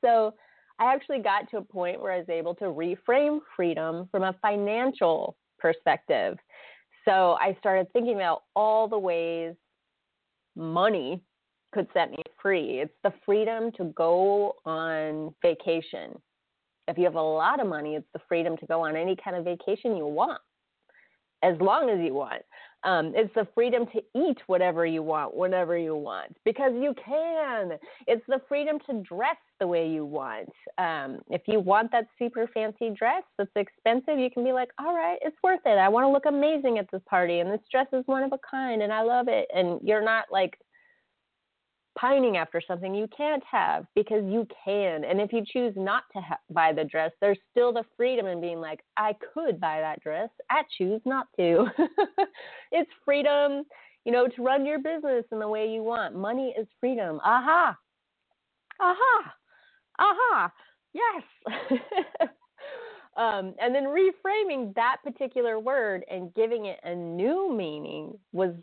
So 0.00 0.34
I 0.80 0.92
actually 0.92 1.20
got 1.20 1.48
to 1.50 1.58
a 1.58 1.62
point 1.62 2.00
where 2.00 2.12
I 2.12 2.18
was 2.18 2.28
able 2.28 2.56
to 2.56 2.64
reframe 2.64 3.38
freedom 3.54 4.08
from 4.10 4.24
a 4.24 4.34
financial 4.42 5.36
perspective. 5.60 6.36
So 7.04 7.36
I 7.40 7.56
started 7.60 7.86
thinking 7.92 8.16
about 8.16 8.42
all 8.56 8.88
the 8.88 8.98
ways 8.98 9.54
money 10.56 11.22
could 11.74 11.88
set 11.92 12.10
me 12.10 12.22
free. 12.40 12.80
It's 12.80 12.94
the 13.02 13.12
freedom 13.26 13.72
to 13.72 13.92
go 13.96 14.54
on 14.64 15.34
vacation. 15.42 16.12
If 16.86 16.96
you 16.96 17.04
have 17.04 17.16
a 17.16 17.20
lot 17.20 17.60
of 17.60 17.66
money, 17.66 17.96
it's 17.96 18.06
the 18.14 18.20
freedom 18.28 18.56
to 18.58 18.66
go 18.66 18.82
on 18.82 18.96
any 18.96 19.16
kind 19.22 19.36
of 19.36 19.44
vacation 19.44 19.96
you 19.96 20.06
want, 20.06 20.40
as 21.42 21.60
long 21.60 21.90
as 21.90 21.98
you 21.98 22.14
want. 22.14 22.42
Um, 22.84 23.12
it's 23.16 23.32
the 23.34 23.48
freedom 23.54 23.86
to 23.94 24.02
eat 24.14 24.36
whatever 24.46 24.84
you 24.84 25.02
want, 25.02 25.34
whenever 25.34 25.78
you 25.78 25.96
want, 25.96 26.36
because 26.44 26.72
you 26.74 26.94
can. 27.02 27.78
It's 28.06 28.22
the 28.28 28.42
freedom 28.46 28.78
to 28.90 29.02
dress 29.02 29.38
the 29.58 29.66
way 29.66 29.88
you 29.88 30.04
want. 30.04 30.50
Um, 30.76 31.20
if 31.30 31.40
you 31.46 31.60
want 31.60 31.90
that 31.92 32.06
super 32.18 32.46
fancy 32.52 32.90
dress 32.90 33.22
that's 33.38 33.50
expensive, 33.56 34.18
you 34.18 34.30
can 34.30 34.44
be 34.44 34.52
like, 34.52 34.68
all 34.78 34.94
right, 34.94 35.18
it's 35.22 35.36
worth 35.42 35.64
it. 35.64 35.78
I 35.78 35.88
want 35.88 36.04
to 36.04 36.10
look 36.10 36.26
amazing 36.26 36.76
at 36.76 36.90
this 36.92 37.00
party, 37.08 37.40
and 37.40 37.50
this 37.50 37.66
dress 37.72 37.86
is 37.94 38.02
one 38.04 38.22
of 38.22 38.32
a 38.34 38.38
kind, 38.48 38.82
and 38.82 38.92
I 38.92 39.00
love 39.00 39.28
it. 39.28 39.48
And 39.54 39.80
you're 39.82 40.04
not 40.04 40.26
like 40.30 40.58
pining 41.98 42.36
after 42.36 42.60
something 42.66 42.94
you 42.94 43.08
can't 43.16 43.42
have 43.50 43.86
because 43.94 44.24
you 44.24 44.46
can. 44.64 45.04
And 45.04 45.20
if 45.20 45.32
you 45.32 45.44
choose 45.46 45.74
not 45.76 46.04
to 46.14 46.20
ha- 46.20 46.38
buy 46.50 46.72
the 46.72 46.84
dress, 46.84 47.12
there's 47.20 47.38
still 47.50 47.72
the 47.72 47.84
freedom 47.96 48.26
in 48.26 48.40
being 48.40 48.60
like, 48.60 48.80
I 48.96 49.14
could 49.32 49.60
buy 49.60 49.80
that 49.80 50.02
dress. 50.02 50.30
I 50.50 50.62
choose 50.76 51.00
not 51.04 51.28
to. 51.38 51.66
it's 52.72 52.90
freedom, 53.04 53.64
you 54.04 54.12
know, 54.12 54.26
to 54.26 54.42
run 54.42 54.66
your 54.66 54.78
business 54.78 55.24
in 55.32 55.38
the 55.38 55.48
way 55.48 55.68
you 55.68 55.82
want. 55.82 56.16
Money 56.16 56.54
is 56.58 56.66
freedom. 56.80 57.20
Aha. 57.24 57.76
Aha. 58.80 59.34
Aha. 59.98 60.52
Yes. 60.92 61.80
Um, 63.16 63.54
and 63.60 63.72
then 63.72 63.84
reframing 63.84 64.74
that 64.74 64.96
particular 65.04 65.60
word 65.60 66.04
and 66.10 66.34
giving 66.34 66.66
it 66.66 66.80
a 66.82 66.94
new 66.94 67.54
meaning 67.54 68.18
was 68.32 68.54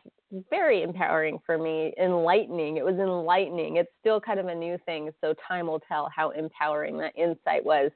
very 0.50 0.84
empowering 0.84 1.40
for 1.46 1.58
me, 1.58 1.94
enlightening. 2.02 2.76
It 2.76 2.84
was 2.84 2.96
enlightening. 2.96 3.78
It's 3.78 3.92
still 4.02 4.20
kind 4.20 4.40
of 4.42 4.48
a 4.48 4.56
new 4.56 4.78
thing, 4.86 5.10
so 5.22 5.34
time 5.48 5.68
will 5.68 5.80
tell 5.80 6.10
how 6.14 6.32
empowering 6.32 6.98
that 6.98 7.16
insight 7.16 7.64
was. 7.64 7.92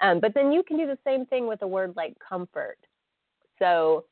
Um, 0.00 0.20
but 0.20 0.34
then 0.34 0.52
you 0.52 0.62
can 0.62 0.76
do 0.76 0.86
the 0.86 0.98
same 1.06 1.24
thing 1.26 1.46
with 1.46 1.62
a 1.62 1.66
word 1.66 1.94
like 1.96 2.14
comfort. 2.26 2.78
So, 3.58 4.04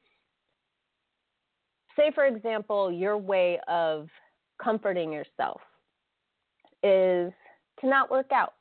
say, 1.96 2.10
for 2.14 2.24
example, 2.24 2.90
your 2.90 3.18
way 3.18 3.58
of 3.68 4.08
comforting 4.62 5.12
yourself 5.12 5.60
is 6.82 7.32
to 7.80 7.86
not 7.86 8.10
work 8.10 8.32
out 8.32 8.54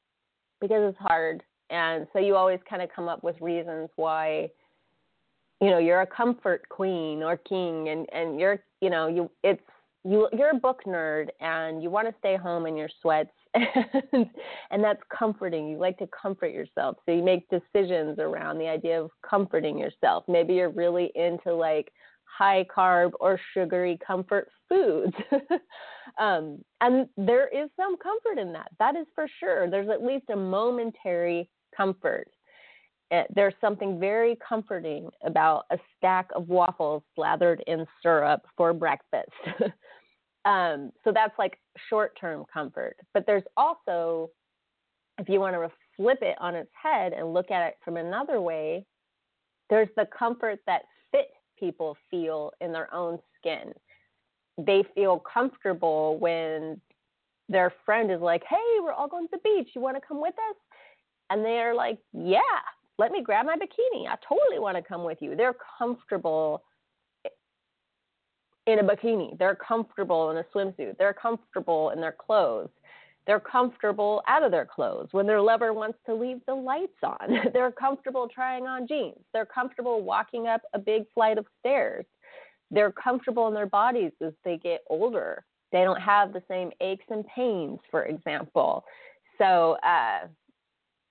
because 0.59 0.89
it's 0.89 0.97
hard 0.99 1.43
and 1.71 2.05
so 2.13 2.19
you 2.19 2.35
always 2.35 2.59
kind 2.69 2.81
of 2.81 2.89
come 2.93 3.07
up 3.07 3.23
with 3.23 3.35
reasons 3.41 3.89
why 3.95 4.49
you 5.61 5.69
know 5.69 5.79
you're 5.79 6.01
a 6.01 6.07
comfort 6.07 6.67
queen 6.69 7.23
or 7.23 7.37
king 7.37 7.89
and 7.89 8.07
and 8.11 8.39
you're 8.39 8.59
you 8.81 8.89
know 8.89 9.07
you 9.07 9.29
it's 9.43 9.61
you 10.03 10.27
you're 10.33 10.51
a 10.51 10.59
book 10.59 10.81
nerd 10.85 11.29
and 11.39 11.81
you 11.81 11.89
want 11.89 12.07
to 12.07 12.13
stay 12.19 12.35
home 12.35 12.65
in 12.65 12.75
your 12.75 12.89
sweats 13.01 13.29
and, 13.53 14.29
and 14.71 14.83
that's 14.83 15.01
comforting 15.17 15.67
you 15.67 15.77
like 15.77 15.97
to 15.97 16.07
comfort 16.07 16.53
yourself 16.53 16.97
so 17.05 17.11
you 17.11 17.23
make 17.23 17.47
decisions 17.49 18.19
around 18.19 18.57
the 18.57 18.67
idea 18.67 19.01
of 19.01 19.09
comforting 19.27 19.77
yourself 19.77 20.23
maybe 20.27 20.53
you're 20.53 20.69
really 20.69 21.11
into 21.15 21.53
like 21.53 21.91
high 22.37 22.65
carb 22.75 23.11
or 23.19 23.39
sugary 23.53 23.99
comfort 24.05 24.49
foods. 24.69 25.13
um, 26.19 26.63
and 26.79 27.07
there 27.17 27.47
is 27.47 27.69
some 27.75 27.97
comfort 27.97 28.39
in 28.41 28.53
that. 28.53 28.71
That 28.79 28.95
is 28.95 29.05
for 29.13 29.27
sure. 29.39 29.69
There's 29.69 29.89
at 29.89 30.03
least 30.03 30.25
a 30.31 30.35
momentary 30.35 31.49
comfort. 31.75 32.27
It, 33.09 33.27
there's 33.35 33.53
something 33.59 33.99
very 33.99 34.37
comforting 34.47 35.09
about 35.23 35.65
a 35.71 35.77
stack 35.97 36.29
of 36.33 36.47
waffles 36.47 37.03
slathered 37.15 37.63
in 37.67 37.85
syrup 38.01 38.41
for 38.55 38.73
breakfast. 38.73 39.31
um, 40.45 40.91
so 41.03 41.11
that's 41.13 41.37
like 41.37 41.57
short 41.89 42.17
term 42.19 42.45
comfort. 42.51 42.95
But 43.13 43.25
there's 43.25 43.43
also, 43.57 44.29
if 45.17 45.27
you 45.27 45.39
want 45.39 45.55
to 45.55 45.69
flip 45.97 46.19
it 46.21 46.35
on 46.39 46.55
its 46.55 46.71
head 46.81 47.13
and 47.13 47.33
look 47.33 47.51
at 47.51 47.67
it 47.67 47.75
from 47.83 47.97
another 47.97 48.39
way, 48.39 48.85
there's 49.69 49.89
the 49.95 50.07
comfort 50.17 50.59
that 50.67 50.83
fit 51.11 51.31
people 51.59 51.97
feel 52.09 52.51
in 52.61 52.71
their 52.71 52.93
own 52.93 53.19
skin. 53.37 53.73
They 54.57 54.83
feel 54.95 55.19
comfortable 55.19 56.17
when 56.19 56.79
their 57.49 57.73
friend 57.85 58.11
is 58.11 58.21
like, 58.21 58.43
hey, 58.49 58.79
we're 58.81 58.93
all 58.93 59.07
going 59.07 59.27
to 59.27 59.31
the 59.31 59.39
beach. 59.43 59.69
You 59.75 59.81
want 59.81 59.97
to 59.97 60.01
come 60.05 60.21
with 60.21 60.33
us? 60.33 60.55
And 61.31 61.45
they're 61.45 61.73
like, 61.73 61.97
yeah, 62.13 62.39
let 62.97 63.11
me 63.11 63.23
grab 63.23 63.45
my 63.45 63.55
bikini. 63.55 64.07
I 64.07 64.15
totally 64.27 64.59
want 64.59 64.75
to 64.75 64.83
come 64.83 65.03
with 65.03 65.19
you. 65.21 65.35
They're 65.35 65.55
comfortable 65.79 66.61
in 68.67 68.79
a 68.79 68.83
bikini. 68.83 69.37
They're 69.39 69.55
comfortable 69.55 70.29
in 70.31 70.37
a 70.37 70.43
swimsuit. 70.53 70.97
They're 70.97 71.13
comfortable 71.13 71.91
in 71.91 72.01
their 72.01 72.15
clothes. 72.17 72.69
They're 73.25 73.39
comfortable 73.39 74.21
out 74.27 74.43
of 74.43 74.51
their 74.51 74.65
clothes. 74.65 75.09
When 75.11 75.25
their 75.25 75.41
lover 75.41 75.73
wants 75.73 75.99
to 76.07 76.13
leave 76.13 76.41
the 76.47 76.53
lights 76.53 76.97
on, 77.01 77.37
they're 77.53 77.71
comfortable 77.71 78.27
trying 78.27 78.67
on 78.67 78.87
jeans. 78.87 79.19
They're 79.33 79.45
comfortable 79.45 80.03
walking 80.03 80.47
up 80.47 80.61
a 80.73 80.79
big 80.79 81.03
flight 81.13 81.37
of 81.37 81.45
stairs. 81.59 82.05
They're 82.71 82.91
comfortable 82.91 83.47
in 83.47 83.53
their 83.53 83.67
bodies 83.67 84.11
as 84.25 84.33
they 84.43 84.57
get 84.57 84.81
older. 84.89 85.45
They 85.71 85.83
don't 85.83 86.01
have 86.01 86.33
the 86.33 86.43
same 86.49 86.71
aches 86.81 87.05
and 87.09 87.25
pains, 87.33 87.79
for 87.89 88.03
example. 88.03 88.83
So, 89.37 89.77
uh, 89.83 90.27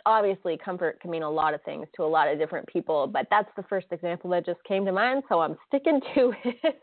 obviously 0.07 0.57
comfort 0.57 1.01
can 1.01 1.11
mean 1.11 1.23
a 1.23 1.31
lot 1.31 1.55
of 1.55 1.63
things 1.63 1.87
to 1.97 2.03
a 2.03 2.05
lot 2.05 2.29
of 2.29 2.39
different 2.39 2.67
people, 2.67 3.07
but 3.07 3.27
that's 3.31 3.49
the 3.57 3.63
first 3.65 3.87
example 3.91 4.31
that 4.31 4.47
just 4.47 4.63
came 4.65 4.85
to 4.85 4.93
mind, 4.93 5.23
so 5.29 5.41
I'm 5.41 5.57
sticking 5.69 6.01
to 6.15 6.33
it. 6.45 6.77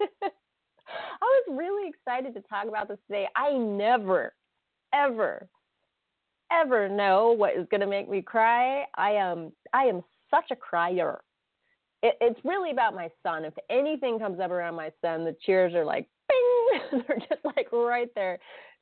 I 0.89 1.41
was 1.47 1.57
really 1.57 1.89
excited 1.89 2.33
to 2.33 2.41
talk 2.47 2.67
about 2.67 2.87
this 2.87 2.97
today. 3.07 3.27
I 3.35 3.51
never, 3.53 4.33
ever, 4.93 5.47
ever 6.51 6.87
know 6.87 7.31
what 7.31 7.57
is 7.57 7.67
going 7.69 7.81
to 7.81 7.87
make 7.87 8.09
me 8.09 8.21
cry. 8.21 8.85
I 8.95 9.11
am, 9.11 9.51
I 9.73 9.83
am 9.83 10.03
such 10.31 10.45
a 10.51 10.55
crier. 10.55 11.19
It, 12.03 12.15
it's 12.21 12.39
really 12.45 12.71
about 12.71 12.95
my 12.95 13.09
son. 13.23 13.43
If 13.43 13.53
anything 13.69 14.19
comes 14.19 14.39
up 14.39 14.51
around 14.51 14.75
my 14.75 14.91
son, 15.01 15.25
the 15.25 15.35
cheers 15.45 15.73
are 15.73 15.85
like, 15.85 16.07
bing, 16.29 17.01
they're 17.07 17.17
just 17.17 17.43
like 17.43 17.67
right 17.73 18.09
there. 18.15 18.39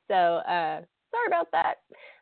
So 0.08 0.15
uh, 0.15 0.82
sorry 1.12 1.28
about 1.28 1.48
that. 1.54 1.76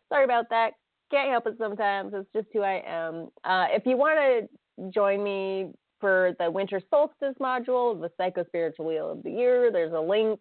Sorry 0.09 0.23
about 0.23 0.49
that 0.49 0.73
can't 1.13 1.29
help 1.29 1.45
it 1.45 1.53
sometimes. 1.59 2.11
It's 2.15 2.27
just 2.33 2.47
who 2.53 2.61
I 2.61 2.81
am. 2.87 3.27
Uh, 3.43 3.67
if 3.69 3.85
you 3.85 3.97
want 3.97 4.17
to 4.17 4.47
join 4.89 5.23
me 5.23 5.67
for 5.99 6.35
the 6.39 6.49
winter 6.49 6.81
solstice 6.89 7.35
module, 7.39 8.01
the 8.01 8.09
psycho 8.17 8.43
spiritual 8.45 8.87
wheel 8.87 9.11
of 9.11 9.21
the 9.21 9.29
year, 9.29 9.71
there's 9.71 9.93
a 9.93 9.99
link. 9.99 10.39